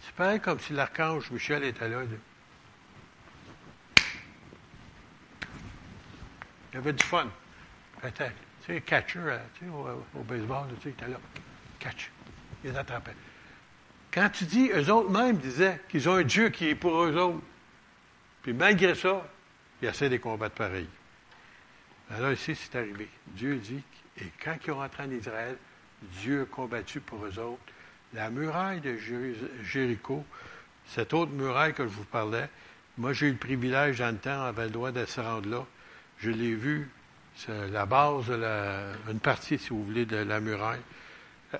[0.00, 2.02] C'est pareil comme si l'archange Michel était là.
[6.72, 7.28] Il y avait du fun.
[8.00, 8.34] Peut-être.
[8.64, 11.18] Tu sais, catcher, euh, tu sais, au, baseball, tu sais, il était là.
[11.78, 12.10] Catch.
[12.64, 13.14] Il attrapait.
[14.10, 17.16] Quand tu dis, eux autres même disaient qu'ils ont un Dieu qui est pour eux
[17.16, 17.42] autres.
[18.42, 19.26] Puis malgré ça,
[19.82, 20.88] ils essaient de combattre pareil.
[22.10, 23.08] Alors ici, c'est arrivé.
[23.28, 23.82] Dieu dit,
[24.20, 25.56] et quand ils ont rentré en Israël,
[26.02, 27.60] Dieu a combattu pour eux autres.
[28.14, 28.96] La muraille de
[29.64, 30.24] Jéricho,
[30.86, 32.48] cette autre muraille que je vous parlais,
[32.98, 35.48] moi j'ai eu le privilège dans le temps, on avait le droit de se rendre
[35.48, 35.64] là.
[36.18, 36.88] Je l'ai vu,
[37.36, 40.80] c'est la base, de une partie, si vous voulez, de la muraille.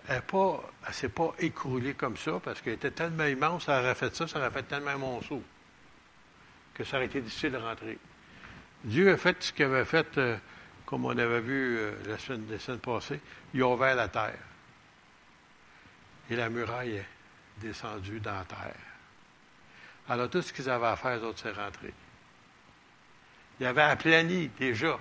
[0.08, 4.14] Elle ne s'est pas écroulée comme ça parce qu'elle était tellement immense, ça aurait fait
[4.14, 5.42] ça, ça aurait fait tellement monceau
[6.74, 7.98] que ça aurait été difficile de rentrer.
[8.84, 10.36] Dieu a fait ce qu'il avait fait, euh,
[10.86, 13.20] comme on avait vu euh, la, semaine, passée.
[13.52, 14.38] Il a ouvert la terre.
[16.30, 17.06] Et la muraille est
[17.60, 18.74] descendue dans la terre.
[20.08, 21.92] Alors, tout ce qu'ils avaient à faire, les autres, c'est rentrer.
[23.58, 24.96] Ils avaient aplani déjà.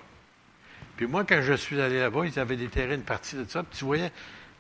[0.98, 3.62] Puis moi, quand je suis allé là-bas, ils avaient déterré une partie de ça.
[3.64, 4.12] Puis tu voyais,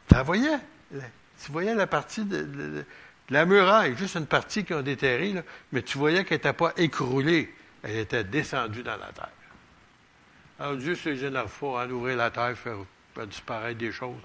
[0.07, 0.59] tu voyais,
[0.91, 2.85] tu voyais la partie de,
[3.29, 5.33] la muraille, juste une partie qu'ils ont déterrée,
[5.71, 7.51] mais tu voyais qu'elle n'était pas écroulée.
[7.81, 9.29] Elle était descendue dans la terre.
[10.59, 12.77] Alors Dieu se génère pas à ouvrir la terre, faire,
[13.13, 14.21] faire disparaître des choses.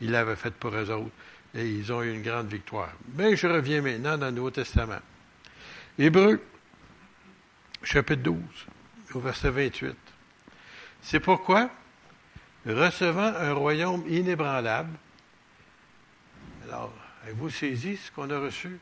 [0.00, 1.10] Il l'avait fait pour eux autres.
[1.54, 2.92] Et ils ont eu une grande victoire.
[3.14, 4.98] Mais je reviens maintenant dans le Nouveau Testament.
[5.96, 6.42] Hébreu,
[7.84, 8.36] chapitre 12,
[9.14, 9.94] au verset 28.
[11.00, 11.70] C'est pourquoi,
[12.66, 14.98] recevant un royaume inébranlable,
[16.66, 18.80] alors, avez-vous saisi ce qu'on a reçu?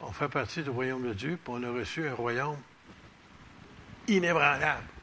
[0.00, 2.58] On fait partie du royaume de Dieu, puis on a reçu un royaume
[4.06, 4.93] inébranlable.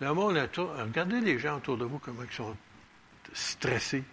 [0.00, 2.56] Le monde regardez les gens autour de vous, comment ils sont
[3.32, 4.04] stressés.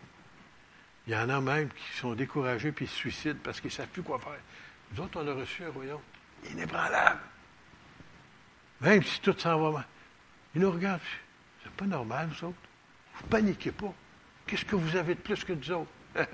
[1.08, 3.88] Il y en a même qui sont découragés puis se suicident parce qu'ils ne savent
[3.88, 4.40] plus quoi faire.
[4.92, 6.02] Nous autres, on a reçu un royaume
[6.50, 7.20] inébranlable.
[8.82, 9.86] Même si tout s'en va mal.
[10.56, 11.02] Ils nous regardent.
[11.64, 12.58] C'est pas normal, vous autres.
[13.16, 13.94] Vous paniquez pas.
[14.48, 15.92] Qu'est-ce que vous avez de plus que nous autres?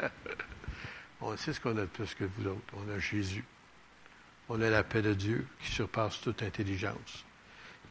[1.22, 2.74] on sait ce qu'on a de plus que vous autres.
[2.74, 3.44] On a Jésus.
[4.50, 7.26] On a la paix de Dieu qui surpasse toute intelligence,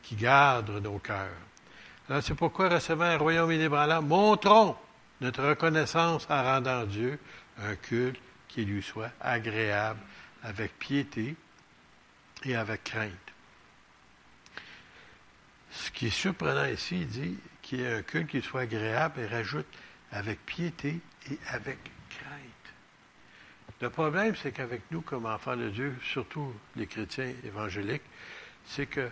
[0.03, 1.29] qui garde nos cœurs.
[2.09, 4.77] Alors, c'est pourquoi, recevant un royaume inébranlable, montrons
[5.21, 7.19] notre reconnaissance en rendant Dieu
[7.59, 10.01] un culte qui lui soit agréable,
[10.43, 11.37] avec piété
[12.45, 13.13] et avec crainte.
[15.71, 19.21] Ce qui est surprenant ici, il dit qu'il y ait un culte qui soit agréable
[19.21, 19.67] et rajoute
[20.11, 20.99] avec piété
[21.31, 21.79] et avec
[22.09, 22.41] crainte.
[23.81, 28.03] Le problème, c'est qu'avec nous, comme enfants de Dieu, surtout les chrétiens évangéliques,
[28.67, 29.09] c'est que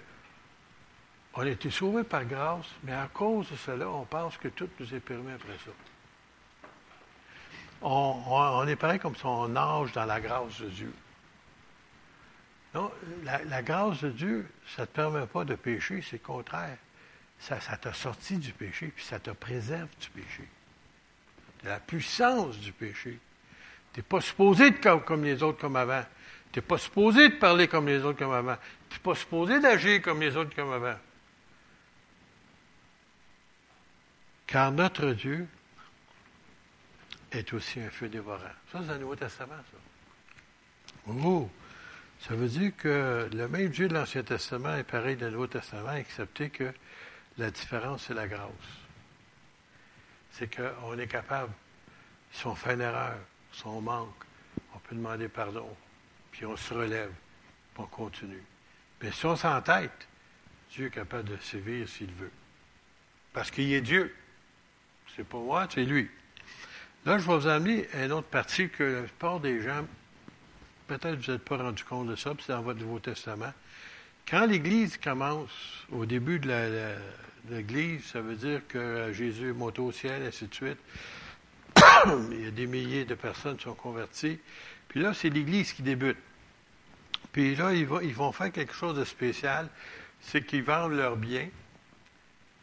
[1.39, 4.69] on a été sauvés par grâce, mais à cause de cela, on pense que tout
[4.81, 5.71] nous est permis après ça.
[7.81, 10.93] On, est pareil comme si on nage dans la grâce de Dieu.
[12.75, 12.91] Non,
[13.23, 16.77] la, grâce de Dieu, ça ne te permet pas de pécher, c'est le contraire.
[17.39, 20.43] Ça, t'a sorti du péché, puis ça te préserve du péché.
[21.63, 23.17] De la puissance du péché.
[23.93, 26.03] Tu n'es pas supposé de comme, comme les autres comme avant.
[26.51, 28.57] Tu n'es pas supposé de parler comme les autres comme avant.
[28.91, 30.97] Tu n'es pas supposé d'agir comme les autres comme avant.
[34.49, 35.47] Car notre Dieu
[37.31, 38.41] est aussi un feu dévorant.
[38.73, 41.13] Ça, c'est le Nouveau Testament, ça.
[41.23, 41.49] Oh!
[42.21, 45.47] Ça veut dire que le même Dieu de l'Ancien Testament est pareil dans le Nouveau
[45.47, 46.73] Testament, excepté que
[47.37, 48.49] la différence, c'est la grâce.
[50.33, 51.53] C'est qu'on est capable,
[52.33, 53.19] si on fait une erreur,
[53.53, 54.25] si on manque,
[54.75, 55.69] on peut demander pardon,
[56.33, 57.13] puis on se relève,
[57.75, 58.43] puis on continue.
[59.03, 60.09] Mais si on s'entête,
[60.71, 62.33] Dieu est capable de sévir s'il veut.
[63.35, 64.15] Parce qu'il est Dieu.
[65.19, 66.09] C'est pas moi, c'est lui.
[67.05, 69.85] Là, je vais vous amener une autre partie que la plupart des gens,
[70.87, 73.53] peut-être vous n'êtes pas rendu compte de ça, puis c'est dans votre Nouveau Testament.
[74.31, 75.51] Quand l'Église commence,
[75.91, 76.49] au début de
[77.51, 80.79] l'Église, ça veut dire que Jésus est monté au ciel, ainsi de suite.
[82.31, 84.39] Il y a des milliers de personnes qui sont converties.
[84.87, 86.19] Puis là, c'est l'Église qui débute.
[87.33, 89.69] Puis là, ils vont, ils vont faire quelque chose de spécial,
[90.21, 91.49] c'est qu'ils vendent leurs biens.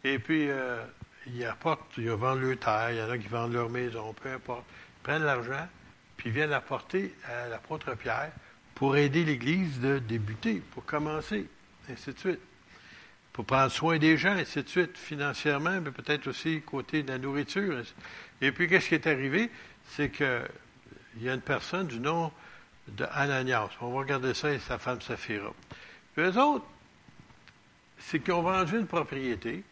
[0.06, 0.82] Et puis, euh,
[1.28, 4.32] ils apportent, ils vendent leur terre, il y en a qui vendent leur maison, peu
[4.32, 4.66] importe.
[5.00, 5.68] Ils prennent l'argent,
[6.18, 8.32] puis ils viennent apporter à l'apôtre Pierre
[8.74, 11.48] pour aider l'Église de débuter, pour commencer,
[11.90, 12.40] ainsi de suite.
[13.32, 17.18] Pour prendre soin des gens, ainsi de suite, financièrement, mais peut-être aussi côté de la
[17.18, 17.82] nourriture.
[18.42, 19.50] Et puis, qu'est-ce qui est arrivé?
[19.90, 20.42] C'est qu'il
[21.20, 22.32] y a une personne du nom
[22.88, 23.70] de Ananias.
[23.82, 25.54] On va regarder ça et sa femme Saphira.
[26.18, 26.66] Eux autres,
[28.00, 29.64] c'est qu'ils ont vendu une propriété.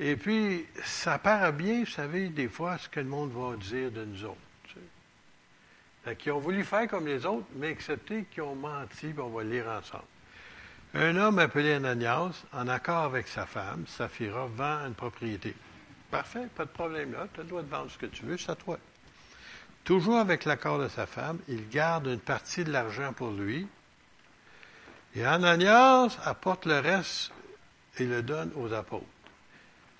[0.00, 3.90] Et puis, ça paraît bien, vous savez, des fois, ce que le monde va dire
[3.90, 4.38] de nous autres.
[6.24, 9.50] Ils ont voulu faire comme les autres, mais accepter qu'ils ont menti, on va le
[9.50, 10.04] lire ensemble.
[10.94, 15.54] Un homme appelé Ananias, en accord avec sa femme, Saphira, vend une propriété.
[16.10, 17.26] Parfait, pas de problème là.
[17.34, 18.78] Tu as le droit de vendre ce que tu veux, c'est à toi.
[19.84, 23.66] Toujours avec l'accord de sa femme, il garde une partie de l'argent pour lui.
[25.14, 27.32] Et Ananias apporte le reste
[27.98, 29.04] et le donne aux apôtres.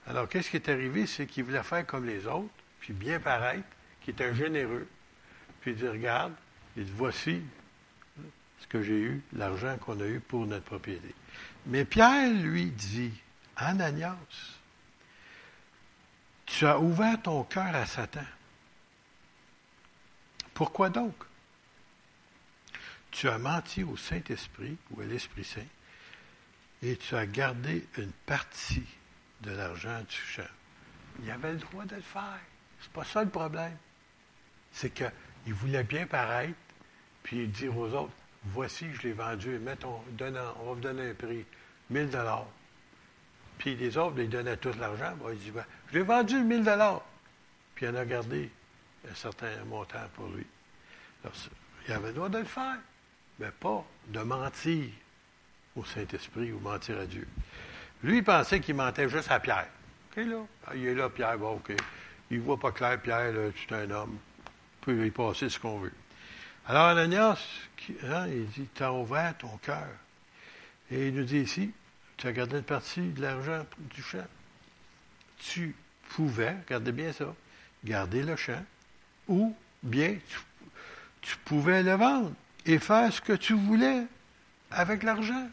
[0.09, 1.07] Alors, qu'est-ce qui est arrivé?
[1.07, 2.49] C'est qu'il voulait faire comme les autres,
[2.81, 3.69] puis bien paraître,
[4.01, 4.89] qu'il était généreux.
[5.61, 6.33] Puis il dit, regarde,
[6.77, 7.43] il dit, voici
[8.61, 11.15] ce que j'ai eu, l'argent qu'on a eu pour notre propriété.
[11.67, 13.13] Mais Pierre lui dit,
[13.57, 14.17] Ananias,
[16.47, 18.25] tu as ouvert ton cœur à Satan.
[20.55, 21.15] Pourquoi donc?
[23.11, 25.61] Tu as menti au Saint-Esprit ou à l'Esprit Saint
[26.83, 28.87] et tu as gardé une partie
[29.43, 30.43] de l'argent du champ.
[31.23, 32.41] Il avait le droit de le faire.
[32.81, 33.77] C'est pas ça le problème.
[34.73, 36.55] C'est qu'il voulait bien paraître,
[37.23, 38.13] puis dire aux autres,
[38.45, 41.45] voici, je l'ai vendu, mettons, on va vous donner un prix,
[41.91, 42.47] 1000 dollars.
[43.59, 45.17] Puis les autres, ils donnaient tout l'argent.
[45.31, 47.03] il dit, ben, je l'ai vendu 1000 dollars.
[47.75, 48.51] Puis il en a gardé
[49.11, 50.47] un certain montant pour lui.
[51.87, 52.79] il avait le droit de le faire,
[53.39, 54.91] mais pas de mentir
[55.77, 57.27] au Saint-Esprit ou mentir à Dieu.
[58.03, 59.69] Lui, il pensait qu'il mentait juste à Pierre.
[60.11, 60.37] OK, là?
[60.67, 61.73] Ah, il est là, Pierre, bon, OK.
[62.31, 64.19] Il ne voit pas clair, Pierre, c'est un homme.
[64.47, 65.93] On peut lui passer ce qu'on veut.
[66.67, 67.39] Alors, Ananias,
[68.05, 69.89] hein, il dit, tu as ouvert ton cœur.
[70.91, 71.73] Et il nous dit ici,
[72.17, 74.27] tu as gardé une partie de l'argent du champ.
[75.39, 75.75] Tu
[76.11, 77.35] pouvais, regardez bien ça,
[77.85, 78.63] garder le champ,
[79.29, 80.17] ou bien
[81.23, 82.33] tu, pouvais le vendre
[82.67, 84.05] et faire ce que tu voulais
[84.71, 85.49] avec l'argent.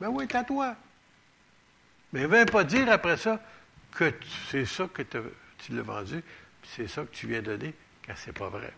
[0.00, 0.76] Ben oui, c'est à toi.
[2.12, 3.40] Mais ne viens pas dire après ça
[3.92, 4.12] que
[4.48, 6.22] c'est ça que tu l'as vendu,
[6.64, 8.72] c'est ça que tu viens donner, car ce n'est pas vrai.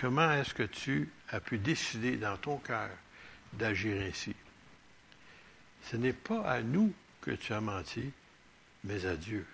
[0.00, 2.90] Comment est-ce que tu as pu décider dans ton cœur
[3.52, 4.34] d'agir ainsi?
[5.82, 8.12] Ce n'est pas à nous que tu as menti,
[8.84, 9.46] mais à Dieu.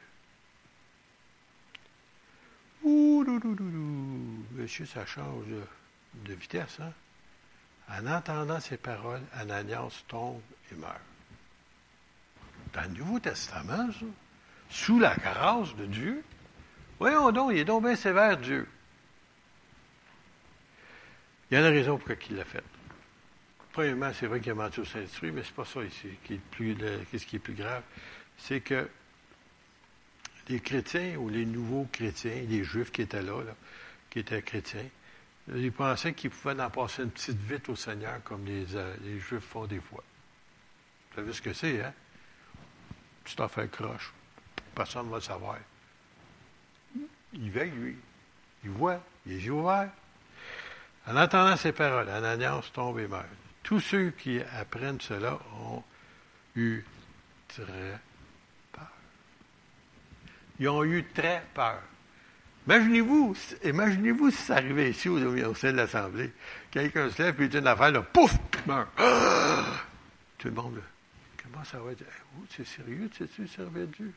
[2.83, 3.25] Ouh,
[4.53, 5.45] Monsieur, ça change
[6.15, 6.93] de, vitesse, hein?
[7.89, 10.41] En entendant ces paroles, Ananias tombe
[10.71, 11.01] et meurt.
[12.73, 14.07] Dans le Nouveau Testament, ça,
[14.70, 16.25] sous la grâce de Dieu,
[16.99, 18.66] voyons donc, il est donc bien sévère, Dieu.
[21.51, 22.64] Il y a une raison pour il l'a fait.
[23.73, 26.35] Premièrement, c'est vrai qu'il a menti au Saint-Esprit, mais ce n'est pas ça ici qui
[26.35, 26.77] est plus,
[27.12, 27.83] ce qui est plus grave.
[28.39, 28.89] C'est que
[30.49, 33.35] les chrétiens ou les nouveaux chrétiens, les juifs qui étaient là,
[34.11, 34.89] qui étaient chrétiens,
[35.55, 39.18] ils pensaient qu'ils pouvaient en passer une petite vite au Seigneur comme les, euh, les
[39.18, 40.05] juifs font des fois.
[41.11, 41.93] Vous savez ce que c'est, hein?
[43.25, 44.12] Petite affaire croche.
[44.75, 45.57] Personne ne va le savoir.
[47.35, 47.97] Il veille, lui.
[48.64, 49.01] Il voit.
[49.27, 49.91] Il est yeux ouverts.
[51.07, 53.27] En entendant ces paroles, Ananias tombe et meurt.
[53.62, 55.83] Tous ceux qui apprennent cela ont
[56.57, 56.85] eu
[57.49, 57.99] très
[58.73, 58.91] peur.
[60.59, 61.81] Ils ont eu très peur.
[62.66, 66.33] Imaginez-vous, imaginez-vous si ça arrivait ici au, au sein de l'Assemblée.
[66.70, 68.35] Quelqu'un se lève et dit une affaire, là, pouf,
[68.66, 68.89] meurt.
[70.39, 70.81] Tout le monde,
[71.43, 72.05] comment ça va être?
[72.38, 74.12] Oh, c'est sérieux, tu sais-tu, servir Dieu?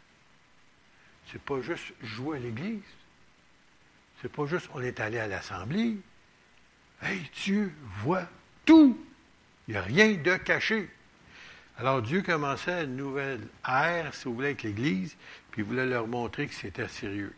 [1.32, 2.84] C'est pas juste jouer à l'Église.
[4.21, 5.97] C'est pas juste on est allé à l'Assemblée.
[7.01, 8.28] Hey, Dieu voit
[8.65, 8.97] tout.
[9.67, 10.89] Il n'y a rien de caché.
[11.78, 15.17] Alors Dieu commençait une nouvelle ère, si vous voulez, avec l'Église,
[15.51, 17.36] puis il voulait leur montrer que c'était sérieux.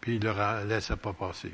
[0.00, 1.52] Puis il ne leur laissait pas passer.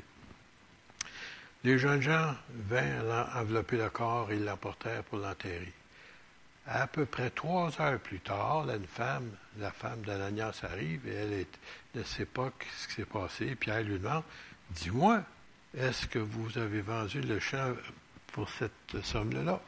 [1.63, 5.73] Les jeunes gens vinrent envelopper le corps et l'emportèrent pour l'enterrer.
[6.65, 11.45] À peu près trois heures plus tard, une femme, la femme d'Ananias arrive et elle
[11.93, 13.55] ne sait pas ce qui s'est passé.
[13.55, 14.23] Pierre lui demande
[14.69, 15.23] Dis-moi,
[15.75, 17.73] est-ce que vous avez vendu le champ
[18.27, 19.61] pour cette somme-là?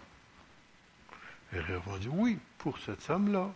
[1.51, 3.51] Elle répondit, oui, pour cette somme-là.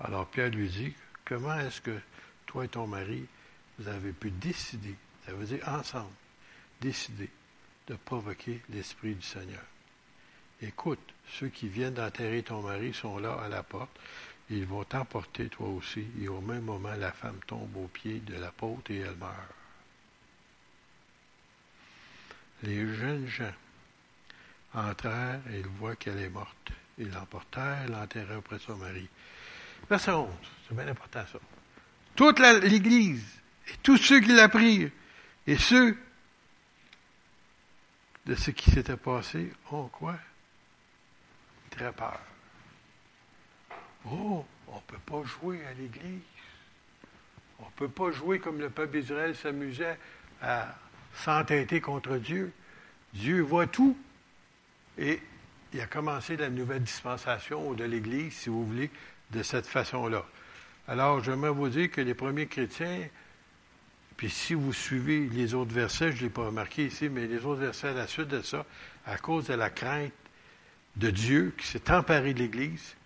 [0.00, 1.98] Alors Pierre lui dit, comment est-ce que
[2.44, 3.26] toi et ton mari,
[3.78, 6.12] vous avez pu décider, ça veut dire ensemble,
[6.80, 7.30] décider
[7.86, 9.62] de provoquer l'Esprit du Seigneur?
[10.62, 11.00] Écoute,
[11.38, 13.90] ceux qui viennent d'enterrer ton mari sont là à la porte.
[14.48, 16.06] Ils vont t'emporter toi aussi.
[16.20, 19.34] Et au même moment, la femme tombe aux pieds de l'apôtre et elle meurt.
[22.62, 23.52] Les jeunes gens
[24.72, 26.70] entrèrent et ils voient qu'elle est morte.
[26.98, 29.08] Ils l'emportèrent l'enterrèrent auprès de son mari.
[29.90, 30.28] Verset 11,
[30.66, 31.38] c'est bien important ça.
[32.14, 33.26] Toute l'Église
[33.68, 34.90] et tous ceux qui la prirent
[35.46, 35.98] et ceux
[38.24, 40.16] de ce qui s'était passé ont quoi?
[41.76, 42.18] Très peur.
[44.10, 46.22] Oh, on ne peut pas jouer à l'Église.
[47.58, 49.98] On ne peut pas jouer comme le peuple d'Israël s'amusait
[50.40, 50.74] à
[51.14, 52.52] s'entêter contre Dieu.
[53.12, 53.96] Dieu voit tout.
[54.98, 55.20] Et
[55.72, 58.90] il a commencé la nouvelle dispensation de l'Église, si vous voulez,
[59.32, 60.24] de cette façon-là.
[60.88, 63.08] Alors, j'aimerais vous dire que les premiers chrétiens,
[64.16, 67.44] puis si vous suivez les autres versets, je ne l'ai pas remarqué ici, mais les
[67.44, 68.64] autres versets à la suite de ça,
[69.04, 70.12] à cause de la crainte
[70.96, 72.96] de Dieu qui s'est emparé de l'Église,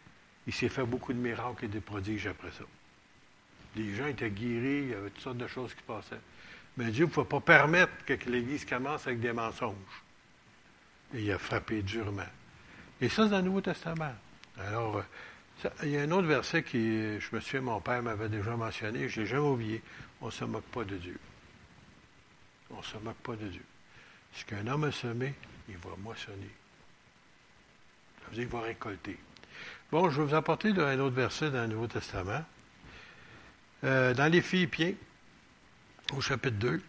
[0.47, 2.64] il s'est fait beaucoup de miracles et de prodiges après ça.
[3.76, 6.20] Les gens étaient guéris, il y avait toutes sortes de choses qui passaient.
[6.76, 9.74] Mais Dieu ne pouvait pas permettre que l'Église commence avec des mensonges.
[11.14, 12.22] Et il a frappé durement.
[13.01, 14.14] Et ça, c'est dans le Nouveau Testament.
[14.59, 15.03] Alors,
[15.82, 19.09] il y a un autre verset qui, je me souviens, mon père m'avait déjà mentionné,
[19.09, 19.82] je l'ai jamais oublié.
[20.20, 21.18] On ne se moque pas de Dieu.
[22.70, 23.64] On ne se moque pas de Dieu.
[24.32, 25.34] Ce qu'un homme a semé,
[25.68, 26.51] il va moissonner.
[28.33, 29.18] Dire qu'il va récolter.
[29.91, 32.45] Bon, je vais vous apporter un autre verset dans le Nouveau Testament.
[33.83, 34.93] Euh, dans les Philippiens,
[36.16, 36.83] au chapitre 2.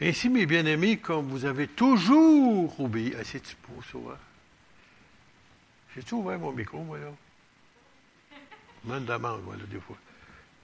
[0.00, 3.14] Ainsi, mes bien-aimés, comme vous avez toujours obéi.
[3.18, 3.98] Ah, c'est-tu beau, ça?
[3.98, 4.16] Hein?
[5.94, 7.10] J'ai-tu ouvert mon micro, moi, là?
[8.84, 9.96] Je me demande, moi, là, des fois.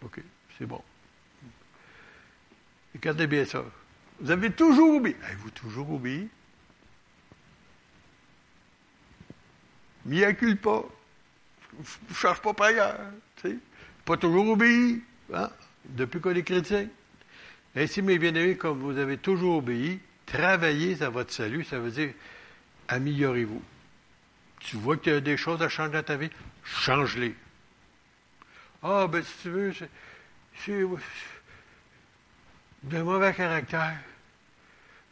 [0.03, 0.21] OK,
[0.57, 0.81] c'est bon.
[2.95, 3.65] Regardez bien ça.
[4.21, 5.17] Vous avez toujours obéi.
[5.25, 6.29] Avez-vous toujours obéi?
[10.07, 10.85] M'y accule pas.
[11.73, 12.99] Je ne cherche pas par ailleurs.
[14.05, 15.03] Pas toujours obéi.
[15.33, 15.51] Hein?
[15.85, 16.89] Depuis qu'on est chrétien.
[17.77, 22.13] Ainsi, mes bien-aimés, comme vous avez toujours obéi, travaillez à votre salut, ça veut dire
[22.89, 23.63] améliorez-vous.
[24.61, 26.31] Tu vois qu'il y a des choses à changer dans ta vie,
[26.65, 27.35] change-les.
[28.83, 29.73] Ah, ben si tu veux,
[30.65, 30.73] c'est
[32.85, 33.99] de mauvais caractère.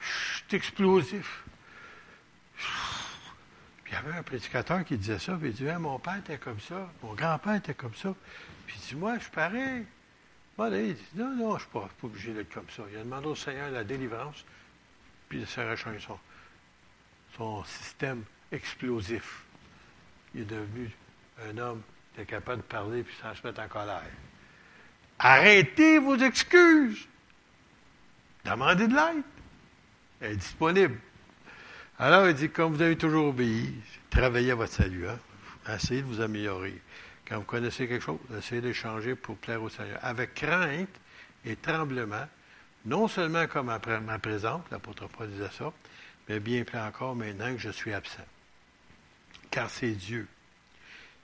[0.01, 1.45] Je explosif.
[3.93, 6.59] Il y avait un prédicateur qui disait ça, puis il disait, mon père était comme
[6.61, 8.15] ça, mon grand-père était comme ça.
[8.67, 9.85] Puis il dit, moi, je suis pareil.
[10.57, 12.85] Bon, il dit, non, non, je ne suis pas, obligé d'être comme ça.
[12.91, 14.47] Il a demandé au Seigneur la délivrance,
[15.29, 16.19] puis il s'est rechangé son,
[17.37, 19.45] son système explosif.
[20.35, 20.91] Il est devenu
[21.47, 21.83] un homme
[22.15, 24.09] qui est capable de parler puis sans se mettre en colère.
[25.19, 27.07] Arrêtez vos excuses.
[28.43, 29.25] Demandez de l'aide.
[30.23, 30.99] Elle est disponible.
[32.05, 33.73] Alors, il dit, comme vous avez toujours obéi,
[34.11, 35.07] travaillez à votre salut.
[35.07, 35.21] Hein?
[35.73, 36.83] Essayez de vous améliorer.
[37.25, 40.01] Quand vous connaissez quelque chose, essayez de changer pour plaire au Seigneur.
[40.03, 40.89] Avec crainte
[41.45, 42.27] et tremblement,
[42.87, 45.73] non seulement comme après ma présence, l'apôtre Paul disait ça,
[46.29, 48.27] mais bien plus encore maintenant que je suis absent.
[49.53, 50.27] Car c'est Dieu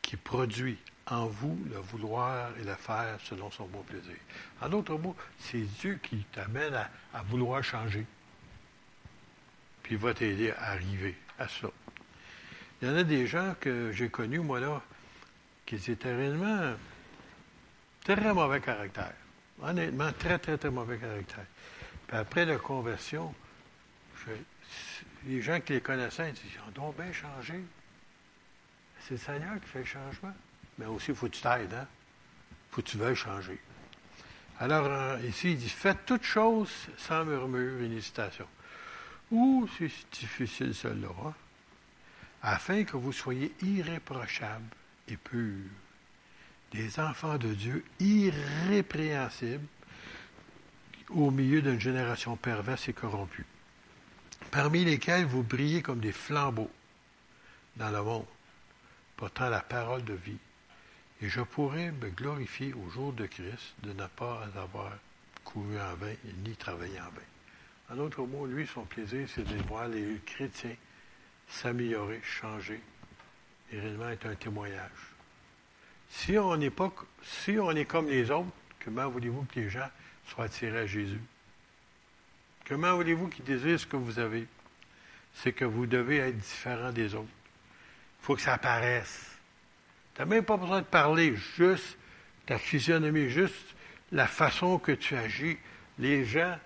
[0.01, 4.15] qui produit en vous le vouloir et le faire selon son bon plaisir.
[4.63, 8.07] En d'autres mots, c'est Dieu qui t'amène à, à, vouloir changer.
[9.89, 11.71] Puis il va t'aider à arriver à ça.
[12.83, 14.83] Il y en a des gens que j'ai connus, moi, là,
[15.65, 16.75] qui étaient réellement
[18.05, 19.15] très mauvais caractère.
[19.63, 21.47] Honnêtement, très, très, très mauvais caractère.
[22.07, 23.35] Puis après la conversion,
[25.25, 27.59] les gens qui les connaissaient, ils disent, ils ont donc bien changé.
[29.01, 30.35] C'est le Seigneur qui fait le changement.
[30.77, 31.87] Mais aussi, il faut que tu t'aides, hein?
[32.73, 33.59] Faut que tu veuilles changer.
[34.61, 38.47] Alors, euh, ici, il dit, faites toutes choses sans murmure et hésitation.
[39.31, 41.35] Ouh, c'est difficile cela, hein?
[42.43, 44.75] afin que vous soyez irréprochables
[45.09, 45.71] et purs,
[46.73, 49.67] des enfants de Dieu irrépréhensibles
[51.11, 53.47] au milieu d'une génération perverse et corrompue,
[54.51, 56.71] parmi lesquels vous brillez comme des flambeaux
[57.77, 58.27] dans le monde,
[59.17, 60.39] portant la parole de vie.
[61.21, 64.93] Et je pourrais me glorifier au jour de Christ de ne pas avoir
[65.45, 66.15] couru en vain
[66.45, 67.28] ni travaillé en vain.
[67.91, 70.77] En d'autres mots, lui, son plaisir, c'est de voir les chrétiens
[71.49, 72.81] s'améliorer, changer,
[73.73, 74.91] et réellement être un témoignage.
[76.11, 78.51] Si on n'est pas, si on est comme les autres,
[78.85, 79.89] comment voulez-vous que les gens
[80.27, 81.21] soient attirés à Jésus?
[82.67, 84.47] Comment voulez-vous qu'ils désirent ce que vous avez?
[85.35, 87.29] C'est que vous devez être différent des autres.
[88.21, 89.39] Il faut que ça apparaisse.
[90.15, 91.97] Tu n'as même pas besoin de parler, juste
[92.45, 93.75] ta physionomie, juste
[94.13, 95.57] la façon que tu agis.
[95.99, 96.59] Les gens,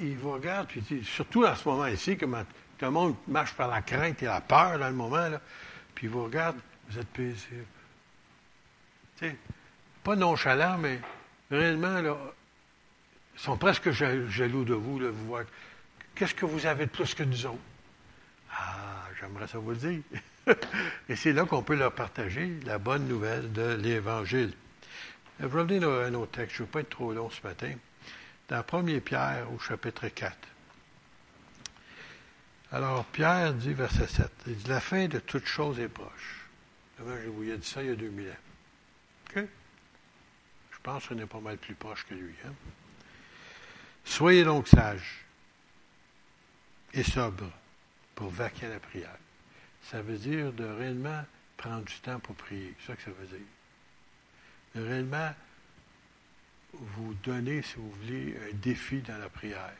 [0.00, 2.44] ils, vous regardent, puis surtout en ce moment ici, comment
[2.78, 5.40] tout le monde marche par la crainte et la peur dans le moment, là,
[5.94, 7.66] puis ils vous regardent, Vous êtes paisible.
[10.04, 11.00] Pas nonchalant, mais
[11.50, 12.16] réellement, là,
[13.34, 15.44] ils sont presque jaloux de vous, là, vous voir.
[16.14, 17.58] Qu'est-ce que vous avez de plus que nous autres?
[18.52, 20.00] Ah, j'aimerais ça vous le dire.
[21.08, 24.52] Et c'est là qu'on peut leur partager la bonne nouvelle de l'Évangile.
[25.38, 27.46] Je vais revenir à un autre texte, je ne veux pas être trop long ce
[27.46, 27.72] matin.
[28.48, 30.36] Dans 1 Pierre, au chapitre 4.
[32.72, 36.46] Alors, Pierre dit, verset 7, il dit, la fin de toute chose est proche.
[36.98, 38.32] je vous ai dit ça il y a 2000 ans.
[39.30, 39.44] OK?
[40.70, 42.34] Je pense qu'on est pas mal plus proche que lui.
[42.46, 42.52] Hein?
[44.04, 45.24] Soyez donc sages
[46.94, 47.52] et sobres
[48.14, 49.18] pour vaquer la prière.
[49.82, 51.24] Ça veut dire de réellement
[51.56, 52.74] prendre du temps pour prier.
[52.80, 53.46] C'est ça que ça veut dire.
[54.74, 55.34] De réellement
[56.72, 59.72] vous donner, si vous voulez, un défi dans la prière.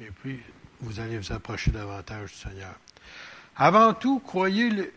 [0.00, 0.40] Et puis,
[0.80, 2.74] vous allez vous approcher davantage du Seigneur.
[3.56, 4.92] Avant tout, croyez, euh,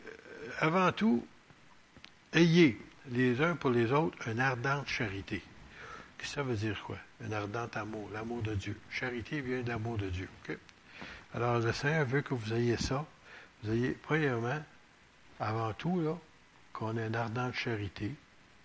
[0.59, 1.25] avant tout,
[2.33, 2.79] ayez
[3.11, 5.43] les uns pour les autres une ardente charité.
[6.17, 6.97] Que ça veut dire quoi?
[7.23, 8.75] Un ardent amour, l'amour de Dieu.
[8.89, 10.27] Charité vient de l'amour de Dieu.
[11.33, 13.05] Alors, le Seigneur veut que vous ayez ça.
[13.63, 14.61] Vous ayez, premièrement,
[15.39, 16.17] avant tout, là,
[16.73, 18.11] qu'on ait une ardente charité,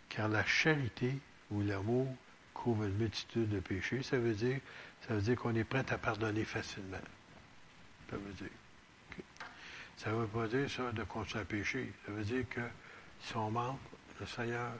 [0.08, 1.18] car la charité
[1.52, 2.06] ou l'amour
[2.54, 4.02] couvre une multitude de péchés.
[4.02, 4.60] Ça veut dire,
[5.06, 6.98] ça veut dire qu'on est prêt à pardonner facilement.
[8.10, 8.48] Ça veut dire.
[9.96, 11.92] Ça ne veut pas dire ça de continuer à pécher.
[12.06, 12.60] Ça veut dire que
[13.20, 13.78] si on manque,
[14.20, 14.72] le Seigneur,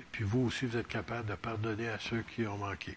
[0.00, 2.96] et puis vous aussi, vous êtes capable de pardonner à ceux qui ont manqué.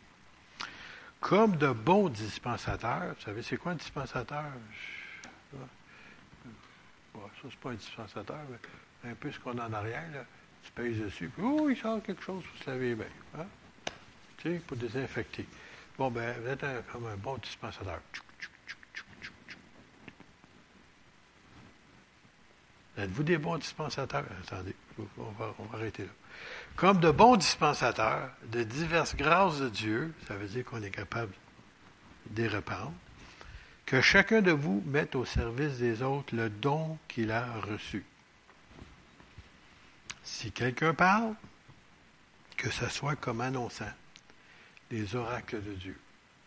[1.19, 4.45] Comme de bons dispensateurs, vous savez, c'est quoi un dispensateur?
[7.13, 8.39] Bon, ça, c'est pas un dispensateur,
[9.03, 10.25] mais un peu ce qu'on a en arrière, là.
[10.63, 13.05] Tu pèses dessus, puis il sort quelque chose pour se laver bien.
[13.37, 13.45] Hein?
[14.37, 15.45] Tu sais, pour désinfecter.
[15.97, 17.99] Bon, ben, vous êtes comme un bon dispensateur.
[22.97, 24.25] Êtes-vous des bons dispensateurs?
[24.43, 24.75] Attendez,
[25.17, 26.11] on va, on va, arrêter là.
[26.75, 31.33] Comme de bons dispensateurs de diverses grâces de Dieu, ça veut dire qu'on est capable
[32.27, 32.93] d'y répandre,
[33.85, 38.05] que chacun de vous mette au service des autres le don qu'il a reçu.
[40.31, 41.35] Si quelqu'un parle,
[42.55, 43.91] que ce soit comme annonçant
[44.89, 45.99] les oracles de Dieu.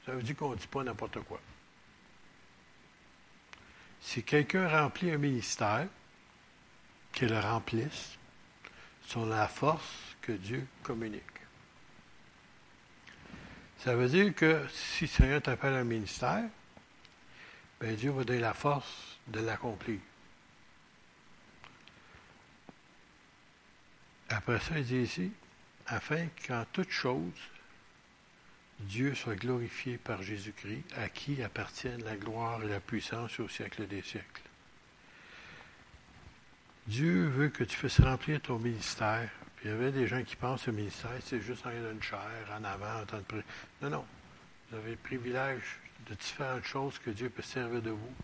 [0.04, 1.38] Ça veut dire qu'on ne dit pas n'importe quoi.
[4.00, 5.86] Si quelqu'un remplit un ministère,
[7.12, 8.18] qu'il le remplisse
[9.06, 11.22] sur la force que Dieu communique.
[13.78, 16.48] Ça veut dire que si le Seigneur t'appelle un ministère,
[17.78, 20.00] ben Dieu va donner la force de l'accomplir.
[24.36, 25.32] Après ça, il dit ici,
[25.86, 27.32] afin qu'en toute chose,
[28.80, 33.86] Dieu soit glorifié par Jésus-Christ, à qui appartiennent la gloire et la puissance au siècle
[33.86, 34.42] des siècles.
[36.88, 39.30] Dieu veut que tu fasses remplir ton ministère.
[39.56, 42.02] Puis il y avait des gens qui pensent que le ministère, c'est juste en une
[42.02, 42.18] chair,
[42.58, 43.42] en avant, en temps de
[43.82, 44.04] Non, non.
[44.68, 45.78] Vous avez le privilège
[46.08, 48.14] de différentes choses que Dieu peut servir de vous.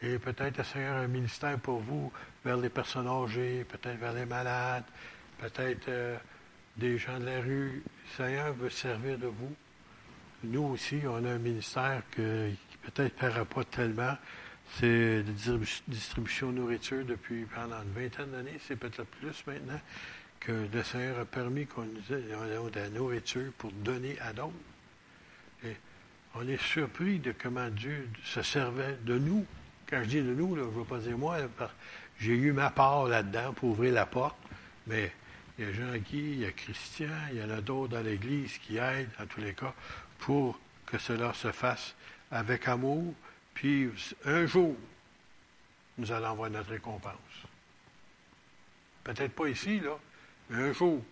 [0.00, 2.10] Et peut-être, Seigneur, un ministère pour vous
[2.44, 4.84] vers les personnes âgées, peut-être vers les malades,
[5.38, 6.16] peut-être euh,
[6.76, 7.82] des gens de la rue.
[7.82, 9.54] Le Seigneur veut servir de vous.
[10.44, 12.22] Nous aussi, on a un ministère qui
[12.82, 14.16] peut-être ne pas tellement,
[14.78, 15.58] c'est la
[15.88, 19.80] distribution de nourriture depuis pendant une vingtaine d'années, c'est peut-être plus maintenant,
[20.40, 24.52] que le Seigneur a permis qu'on ait de la nourriture pour donner à d'autres.
[25.64, 25.76] Et
[26.34, 29.44] on est surpris de comment Dieu se servait de nous.
[29.88, 31.38] Quand je dis de nous, je ne veux pas dire moi,
[32.18, 34.36] j'ai eu ma part là-dedans pour ouvrir la porte,
[34.86, 35.12] mais
[35.58, 38.58] il y a Jean-Guy, il y a Christian, il y en a d'autres dans l'Église
[38.58, 39.74] qui aident, en tous les cas,
[40.18, 41.94] pour que cela se fasse
[42.30, 43.14] avec amour,
[43.54, 43.88] puis
[44.24, 44.76] un jour,
[45.98, 47.14] nous allons avoir notre récompense.
[49.02, 49.98] Peut-être pas ici, là,
[50.50, 51.02] mais un jour,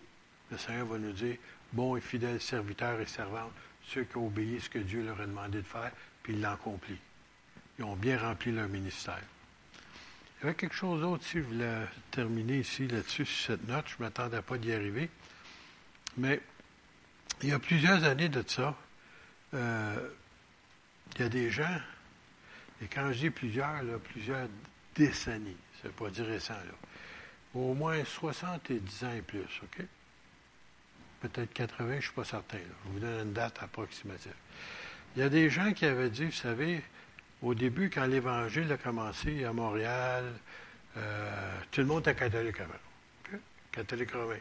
[0.51, 1.37] le Seigneur va nous dire,
[1.73, 3.51] bon et fidèle serviteur et servante,
[3.87, 5.91] ceux qui ont obéi ce que Dieu leur a demandé de faire,
[6.21, 6.97] puis ils l'ont accompli.
[7.79, 9.21] Ils ont bien rempli leur ministère.
[10.37, 13.85] Il y avait quelque chose d'autre, si je voulais terminer ici là-dessus, sur cette note.
[13.87, 15.09] Je ne m'attendais pas d'y arriver.
[16.17, 16.41] Mais
[17.41, 18.75] il y a plusieurs années de ça,
[19.53, 20.09] euh,
[21.15, 21.79] il y a des gens
[22.81, 24.47] et quand je dis plusieurs, là, plusieurs
[24.95, 26.73] décennies, ça ne veut pas dire récent, là.
[27.53, 29.85] Au moins 70 ans et plus, OK?
[31.21, 32.57] Peut-être 80, je ne suis pas certain.
[32.57, 34.33] Je vous donne une date approximative.
[35.15, 36.83] Il y a des gens qui avaient dit, vous savez,
[37.45, 40.33] au début, quand l'Évangile a commencé à Montréal,
[40.97, 42.73] euh, tout le monde était catholique avant.
[42.73, 43.39] OK?
[43.71, 44.39] Catholique romain.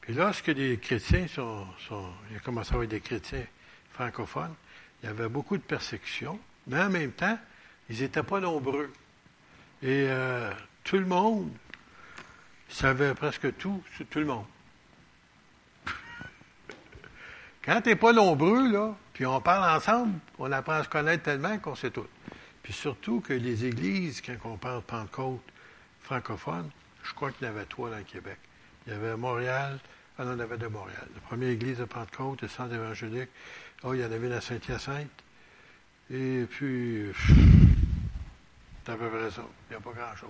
[0.00, 3.44] Puis lorsque les chrétiens sont, sont, il a commencé à avoir des chrétiens
[3.90, 4.54] francophones,
[5.02, 7.36] il y avait beaucoup de persécutions, mais en même temps,
[7.90, 8.92] ils n'étaient pas nombreux.
[9.82, 10.52] Et euh,
[10.84, 11.50] tout le monde
[12.68, 14.46] savait presque tout sur tout le monde.
[17.64, 21.24] Quand tu n'es pas nombreux, là, puis on parle ensemble, on apprend à se connaître
[21.24, 22.06] tellement qu'on sait tout.
[22.68, 25.40] Puis surtout que les églises, quand on parle Pentecôte
[26.02, 26.68] francophone,
[27.02, 28.36] je crois qu'il y en avait trois dans le Québec.
[28.86, 29.78] Il y avait Montréal,
[30.18, 31.08] on en avait de Montréal.
[31.14, 33.30] La première église de Pentecôte, le centre évangélique.
[33.84, 35.08] Oh, il y en avait à Saint-Hyacinthe.
[36.10, 37.10] Et puis,
[38.84, 39.46] c'est à peu près ça.
[39.70, 40.28] Il n'y a pas grand-chose.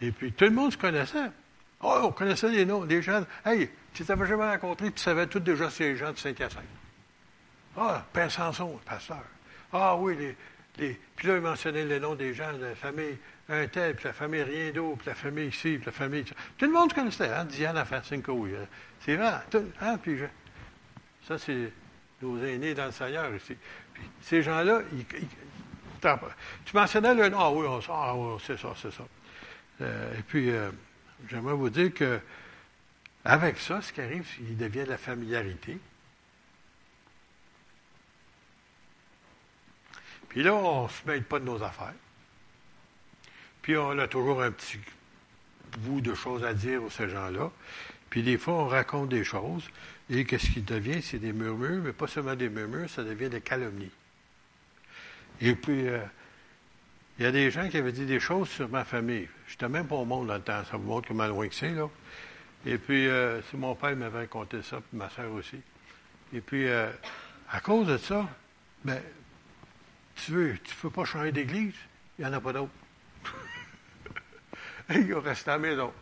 [0.00, 1.32] Et puis, tout le monde se connaissait.
[1.80, 3.26] Oh, on connaissait les noms des gens.
[3.44, 6.62] Hey, tu t'avais jamais rencontré, tu savais tous déjà ces gens de Saint-Hyacinthe.
[7.76, 9.24] Ah, Père Sanson, pasteur.
[9.72, 10.36] Ah oui, les,
[10.76, 13.18] puis là, il mentionnait les noms des gens la famille
[13.48, 16.24] un tel, puis la famille rien d'autre, puis la famille ici, puis la famille.
[16.24, 17.44] Tout le monde connaissait, hein?
[17.44, 18.46] Diane Afacinco.
[19.00, 19.32] C'est vrai.
[19.80, 19.98] hein?
[19.98, 20.20] Puis
[21.26, 21.72] ça, c'est
[22.22, 23.56] nos aînés dans le Seigneur ici.
[23.92, 25.04] Puis ces gens-là, ils,
[26.64, 27.38] tu mentionnais le nom.
[27.40, 29.04] Ah oui, ah, c'est ça, c'est ça.
[29.82, 30.70] Euh, et puis, euh,
[31.28, 32.20] j'aimerais vous dire que
[33.24, 35.78] avec ça, ce qui arrive, il devient de la familiarité.
[40.30, 41.94] Puis là, on ne se mêle pas de nos affaires.
[43.62, 44.78] Puis on a toujours un petit
[45.78, 47.50] bout de choses à dire aux ces gens-là.
[48.08, 49.68] Puis des fois, on raconte des choses.
[50.08, 51.02] Et qu'est-ce qui devient?
[51.02, 53.90] C'est des murmures, mais pas seulement des murmures, ça devient des calomnies.
[55.40, 56.00] Et puis, euh,
[57.18, 59.28] il y a des gens qui avaient dit des choses sur ma famille.
[59.46, 60.64] Je n'étais même pas au monde dans le temps.
[60.64, 61.88] Ça vous montre comment loin que c'est, là.
[62.66, 65.58] Et puis, euh, c'est mon père m'avait raconté ça, puis ma soeur aussi.
[66.32, 66.90] Et puis, euh,
[67.50, 68.28] à cause de ça,
[68.84, 69.00] ben,
[70.24, 71.74] tu veux, tu peux pas changer d'église,
[72.18, 72.72] il n'y en a pas d'autre.
[74.90, 75.92] il reste à la maison.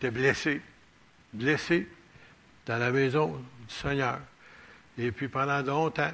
[0.00, 0.60] Tu es blessé,
[1.32, 1.88] blessé
[2.66, 4.20] dans la maison du Seigneur.
[4.98, 6.12] Et puis pendant longtemps.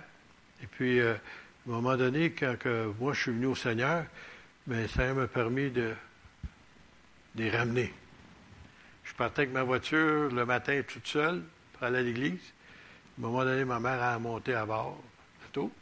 [0.63, 2.57] Et puis, euh, à un moment donné, quand
[2.99, 4.05] moi je suis venu au Seigneur,
[4.67, 5.95] mais ça m'a permis de,
[7.35, 7.93] de les ramener.
[9.05, 11.43] Je partais avec ma voiture le matin toute seule
[11.73, 12.41] pour aller à l'église.
[12.41, 15.03] À un moment donné, ma mère a monté à bord.
[15.43, 15.73] C'est tout.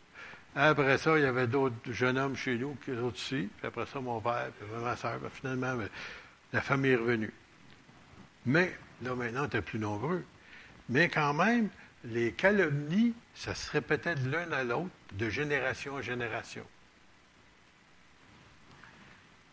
[0.60, 3.48] Après ça, il y avait d'autres jeunes hommes chez nous, qui autres ici.
[3.58, 5.20] Puis après ça, mon père, puis ma soeur.
[5.32, 5.88] finalement, ben,
[6.52, 7.32] la famille est revenue.
[8.44, 10.24] Mais, là, maintenant, on était plus nombreux.
[10.88, 11.68] Mais quand même,
[12.02, 16.64] les calomnies, ça se répétait de l'un à l'autre, de génération en génération.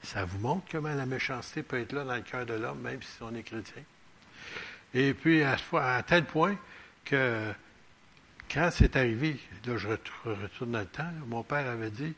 [0.02, 3.04] Ça vous montre comment la méchanceté peut être là dans le cœur de l'homme, même
[3.04, 3.84] si on est chrétien.
[4.96, 6.58] Et puis, à tel point
[7.04, 7.54] que
[8.52, 12.14] quand c'est arrivé, là, je retourne dans le temps, mon père avait dit,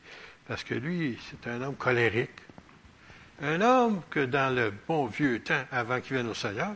[0.46, 2.30] parce que lui, c'est un homme colérique.
[3.40, 6.74] Un homme que dans le bon vieux temps, avant qu'il vienne au Seigneur,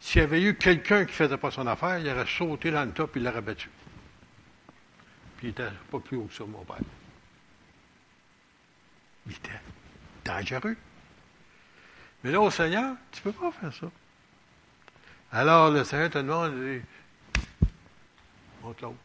[0.00, 2.84] s'il y avait eu quelqu'un qui ne faisait pas son affaire, il aurait sauté dans
[2.84, 3.68] le top et il l'aurait battu.
[5.36, 6.76] Puis il n'était pas plus haut que ça, mon père.
[9.26, 9.60] Il était
[10.24, 10.76] dangereux.
[12.24, 13.90] Mais là, au Seigneur, tu ne peux pas faire ça.
[15.30, 16.54] Alors, le Seigneur te demande,
[18.62, 18.98] montre l'autre.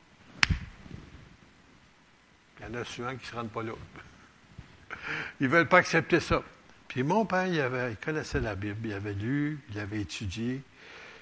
[2.60, 3.74] Il y en a souvent qui ne se rendent pas là.
[5.40, 6.44] Ils ne veulent pas accepter ça.
[6.88, 10.62] Puis mon père, il, connaissait la Bible, il avait lu, il avait étudié.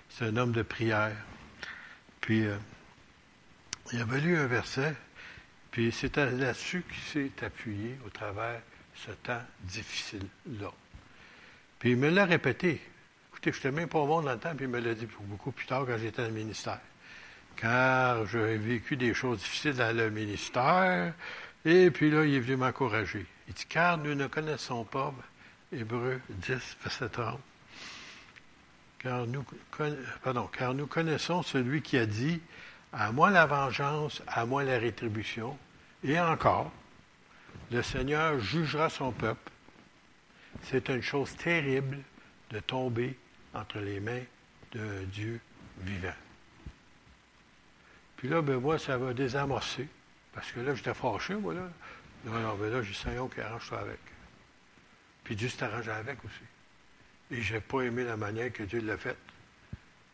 [0.10, 1.16] C'est un homme de prière.
[2.20, 2.58] Puis euh,
[3.94, 4.94] il avait lu un verset,
[5.72, 8.62] puis c'est là-dessus qu'il s'est appuyé au travers
[8.94, 10.72] ce temps difficile-là.
[11.80, 12.82] Puis il me l'a répété.
[13.30, 15.52] Écoutez, je n'étais même pas monde dans le temps, puis il me l'a dit beaucoup
[15.52, 16.82] plus tard quand j'étais dans le ministère
[17.56, 21.14] car j'ai vécu des choses difficiles dans le ministère.
[21.66, 23.26] Et puis là, il est venu m'encourager.
[23.48, 25.14] Il dit, car nous ne connaissons pas,
[25.72, 27.40] Hébreu 10, verset 30,
[29.00, 29.26] car
[30.52, 32.42] car nous connaissons celui qui a dit,
[32.94, 35.58] à moi la vengeance, à moi la rétribution.
[36.04, 36.72] Et encore,
[37.72, 39.52] le Seigneur jugera son peuple.
[40.64, 42.00] C'est une chose terrible
[42.50, 43.18] de tomber
[43.54, 44.24] entre les mains
[44.74, 45.40] d'un Dieu
[45.80, 46.10] vivant.
[48.22, 49.88] Puis là, ben moi, ça va désamorcer.
[50.32, 51.68] Parce que là, j'étais fâché, moi, là.
[52.24, 53.98] Non, non, ben là, j'ai Seigneur qui arrange ça avec.
[55.24, 56.44] Puis Dieu s'est arrangé avec aussi.
[57.32, 59.18] Et je n'ai pas aimé la manière que Dieu l'a fait.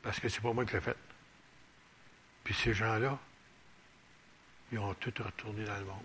[0.02, 0.96] Parce que c'est pas moi qui l'ai fait.
[2.46, 3.20] Puis ces gens-là,
[4.72, 6.00] ils ont tous retourné dans le monde.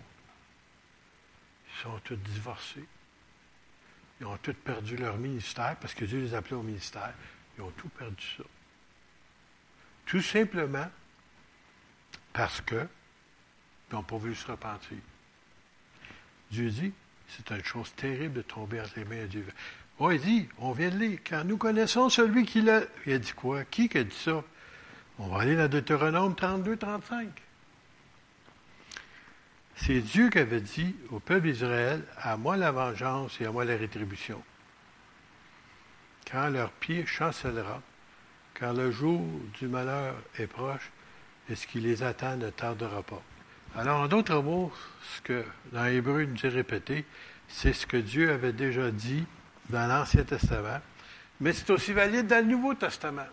[1.69, 2.85] Ils sont tous divorcés.
[4.19, 7.13] Ils ont tous perdu leur ministère parce que Dieu les appelait au ministère.
[7.57, 8.43] Ils ont tout perdu ça.
[10.05, 10.89] Tout simplement
[12.33, 12.87] parce que
[13.89, 14.97] ils n'ont pas voulu se repentir.
[16.49, 16.91] Dieu dit,
[17.27, 19.47] c'est une chose terrible de tomber entre les mains de Dieu.
[19.99, 22.81] Oh, il dit, on vient de lire, car nous connaissons celui qui l'a.
[23.05, 23.63] Il a dit quoi?
[23.65, 24.43] Qui a dit ça?
[25.19, 27.29] On va aller dans Deutéronome 32, 35.
[29.75, 33.65] C'est Dieu qui avait dit au peuple d'Israël, à moi la vengeance et à moi
[33.65, 34.41] la rétribution.
[36.29, 37.81] quand leur pied chancellera,
[38.55, 39.21] quand le jour
[39.59, 40.91] du malheur est proche,
[41.49, 43.21] et ce qui les attend ne tardera pas.
[43.75, 44.71] Alors, en d'autres mots,
[45.15, 47.05] ce que dans Hébreu nous dit répéter,
[47.47, 49.25] c'est ce que Dieu avait déjà dit
[49.69, 50.79] dans l'Ancien Testament,
[51.39, 53.27] mais c'est aussi valide dans le Nouveau Testament.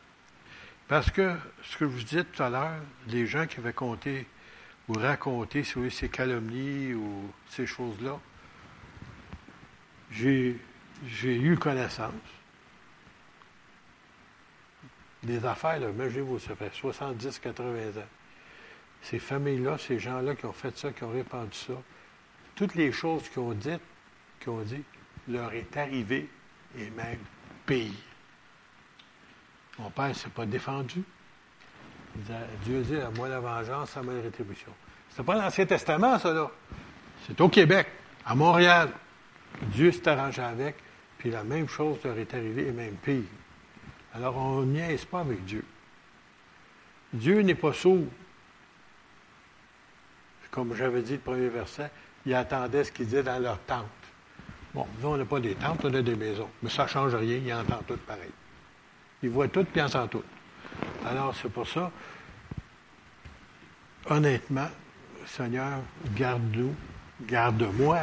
[0.88, 4.26] Parce que, ce que je vous disais tout à l'heure, les gens qui avaient compté
[4.88, 8.18] ou raconté sur ces calomnies ou ces choses-là,
[10.10, 10.58] j'ai
[11.22, 12.12] eu connaissance.
[15.22, 18.08] Des affaires, là, imaginez-vous, ça fait 70, 80 ans.
[19.02, 21.74] Ces familles-là, ces gens-là qui ont fait ça, qui ont répandu ça,
[22.54, 23.80] toutes les choses qu'ils ont dites,
[24.40, 24.82] qu'ils ont dit,
[25.28, 26.28] leur est arrivé
[26.78, 27.18] et même
[27.66, 27.92] pire.
[29.78, 31.02] Mon père ne s'est pas défendu.
[32.64, 34.72] Dieu dit à moi la vengeance, à moi la rétribution.
[35.10, 36.50] C'est pas l'Ancien Testament, ça, là.
[37.26, 37.88] C'est au Québec,
[38.24, 38.90] à Montréal.
[39.62, 40.76] Dieu s'est arrangé avec,
[41.18, 43.22] puis la même chose leur est arrivée, et même pire.
[44.14, 45.64] Alors, on niaise pas avec Dieu.
[47.12, 48.06] Dieu n'est pas sourd.
[50.50, 51.90] Comme j'avais dit le premier verset,
[52.26, 53.86] il attendait ce qu'il disait dans leur tente.
[54.74, 56.48] Bon, nous, on n'a pas des tentes, on a des maisons.
[56.62, 58.30] Mais ça ne change rien, il entend tout pareil.
[59.22, 60.22] Il voit tout, puis il entend tout.
[61.06, 61.90] Alors, c'est pour ça,
[64.06, 64.68] honnêtement,
[65.26, 65.80] Seigneur,
[66.16, 66.74] garde-nous,
[67.22, 67.98] garde-moi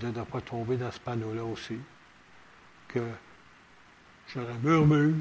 [0.00, 1.78] de ne pas tomber dans ce panneau-là aussi.
[2.88, 3.00] Que
[4.34, 5.14] je murmure,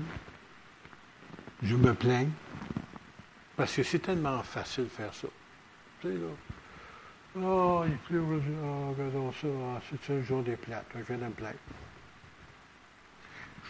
[1.63, 2.27] je me plains,
[3.55, 5.27] parce que c'est tellement facile de faire ça.
[6.01, 10.55] Tu sais, là, oh, il pleut aujourd'hui, oh, regardons ça, ah, c'est un jour des
[10.55, 11.55] plates, je viens de me plaindre.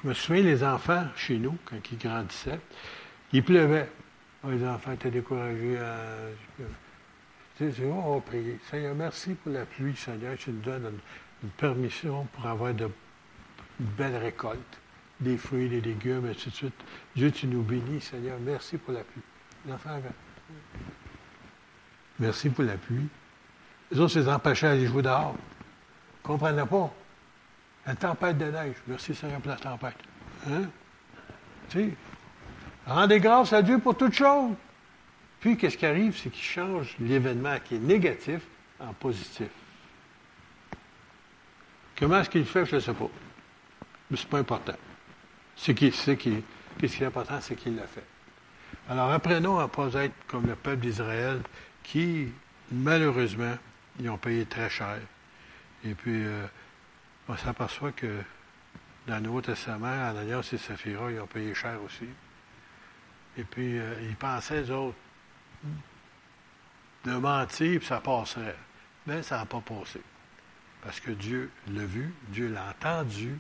[0.02, 2.60] Je me souviens, les enfants, chez nous, quand ils grandissaient,
[3.34, 3.90] il pleuvait.
[4.44, 5.78] Oh, les enfants étaient découragés.
[5.78, 5.98] À...
[7.58, 8.58] Tu sais, on va prier.
[8.70, 10.38] Seigneur, merci pour la pluie, Seigneur.
[10.38, 11.00] Tu nous donnes
[11.44, 12.90] une, permission pour avoir de
[13.80, 14.80] belles récoltes,
[15.20, 16.74] des fruits, des légumes, et de suite.
[17.16, 18.38] Dieu, tu nous bénis, Seigneur.
[18.42, 19.22] Merci pour la pluie.
[19.66, 20.02] Les enfants,
[22.20, 23.08] merci pour la pluie.
[23.92, 25.36] Les autres, les empêchaient d'aller jouer dehors.
[25.36, 26.94] Ils ne comprenaient pas?
[27.88, 28.76] Une tempête de neige.
[28.88, 29.98] Merci Seigneur pour la tempête.
[30.48, 30.64] Hein?
[31.70, 31.94] Tu sais,
[32.86, 34.54] rendez grâce à Dieu pour toutes choses.
[35.40, 36.18] Puis, qu'est-ce qui arrive?
[36.18, 38.42] C'est qu'il change l'événement qui est négatif
[38.80, 39.50] en positif.
[41.98, 42.66] Comment est-ce qu'il fait?
[42.66, 43.10] Je ne sais pas.
[44.10, 44.76] Mais ce n'est pas important.
[45.60, 45.88] Ce qui,
[46.82, 48.06] est important, c'est qu'il l'a fait.
[48.88, 51.42] Alors, apprenons à ne pas être comme le peuple d'Israël
[51.84, 52.30] qui,
[52.72, 53.56] malheureusement,
[54.00, 55.00] ils ont payé très cher.
[55.84, 56.46] Et puis, euh,
[57.28, 58.22] on s'aperçoit que
[59.06, 62.08] dans le Nouveau Testament, Ananias et Saphira, ils ont payé cher aussi.
[63.38, 64.98] Et puis, euh, ils pensaient, eux autres,
[67.04, 68.56] de mentir, puis ça passerait.
[69.06, 70.00] Mais ça n'a pas passé.
[70.84, 73.38] Parce que Dieu l'a vu, Dieu l'a entendu,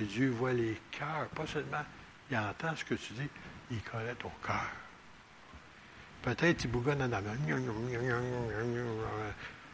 [0.00, 1.28] et Dieu voit les cœurs.
[1.34, 1.84] Pas seulement,
[2.30, 3.28] il entend ce que tu dis,
[3.70, 4.70] il connaît ton cœur.
[6.22, 7.34] Peut-être il bougonne en avant.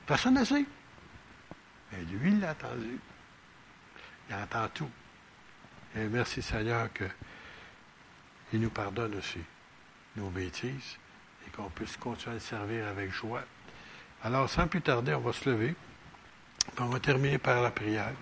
[0.07, 0.65] Personne ne sait.
[1.93, 2.99] Mais lui, il l'a entendu.
[4.29, 4.91] Il entend tout.
[5.97, 9.41] Et merci Seigneur qu'il nous pardonne aussi
[10.17, 10.99] nos bêtises
[11.47, 13.45] et qu'on puisse continuer à le servir avec joie.
[14.23, 15.75] Alors, sans plus tarder, on va se lever.
[16.79, 18.13] On va terminer par la prière.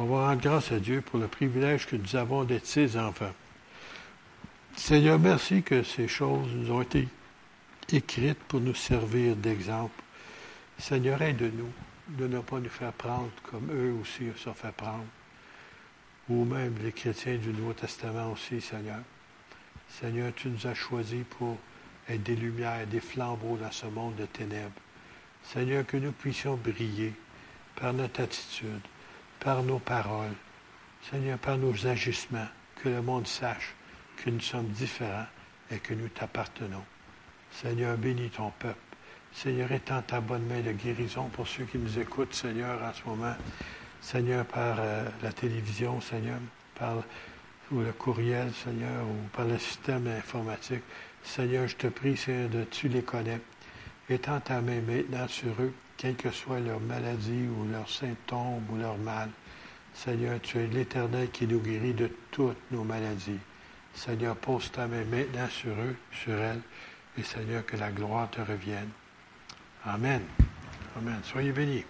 [0.00, 3.32] On va rendre grâce à Dieu pour le privilège que nous avons d'être ses enfants.
[4.76, 7.08] Seigneur, merci que ces choses nous ont été
[7.92, 10.00] écrites pour nous servir d'exemple.
[10.78, 11.72] Seigneur, aide-nous
[12.10, 15.04] de ne pas nous faire prendre comme eux aussi se sont fait prendre,
[16.28, 19.00] ou même les chrétiens du Nouveau Testament aussi, Seigneur.
[19.88, 21.58] Seigneur, tu nous as choisis pour
[22.08, 24.80] être des lumières, des flambeaux dans ce monde de ténèbres.
[25.42, 27.14] Seigneur, que nous puissions briller
[27.74, 28.80] par notre attitude,
[29.40, 30.34] par nos paroles,
[31.10, 33.74] Seigneur, par nos agissements, que le monde sache
[34.16, 35.26] que nous sommes différents
[35.70, 36.84] et que nous t'appartenons.
[37.52, 38.76] Seigneur, bénis ton peuple.
[39.32, 43.04] Seigneur, étends ta bonne main de guérison pour ceux qui nous écoutent, Seigneur, en ce
[43.06, 43.34] moment.
[44.00, 46.38] Seigneur, par euh, la télévision, Seigneur,
[46.74, 46.96] par
[47.72, 50.82] le courriel, Seigneur, ou par le système informatique.
[51.22, 53.40] Seigneur, je te prie, Seigneur, de tu les connais.
[54.08, 58.76] Étends ta main maintenant sur eux, quelle que soit leur maladie ou leurs symptômes ou
[58.76, 59.28] leur mal.
[59.92, 63.40] Seigneur, tu es l'Éternel qui nous guérit de toutes nos maladies.
[63.94, 66.62] Seigneur, pose ta main maintenant sur eux, sur elles,
[67.18, 68.90] et Seigneur, que la gloire te revienne.
[69.84, 70.22] Amen.
[70.96, 71.20] Amen.
[71.24, 71.84] Soyez bénis.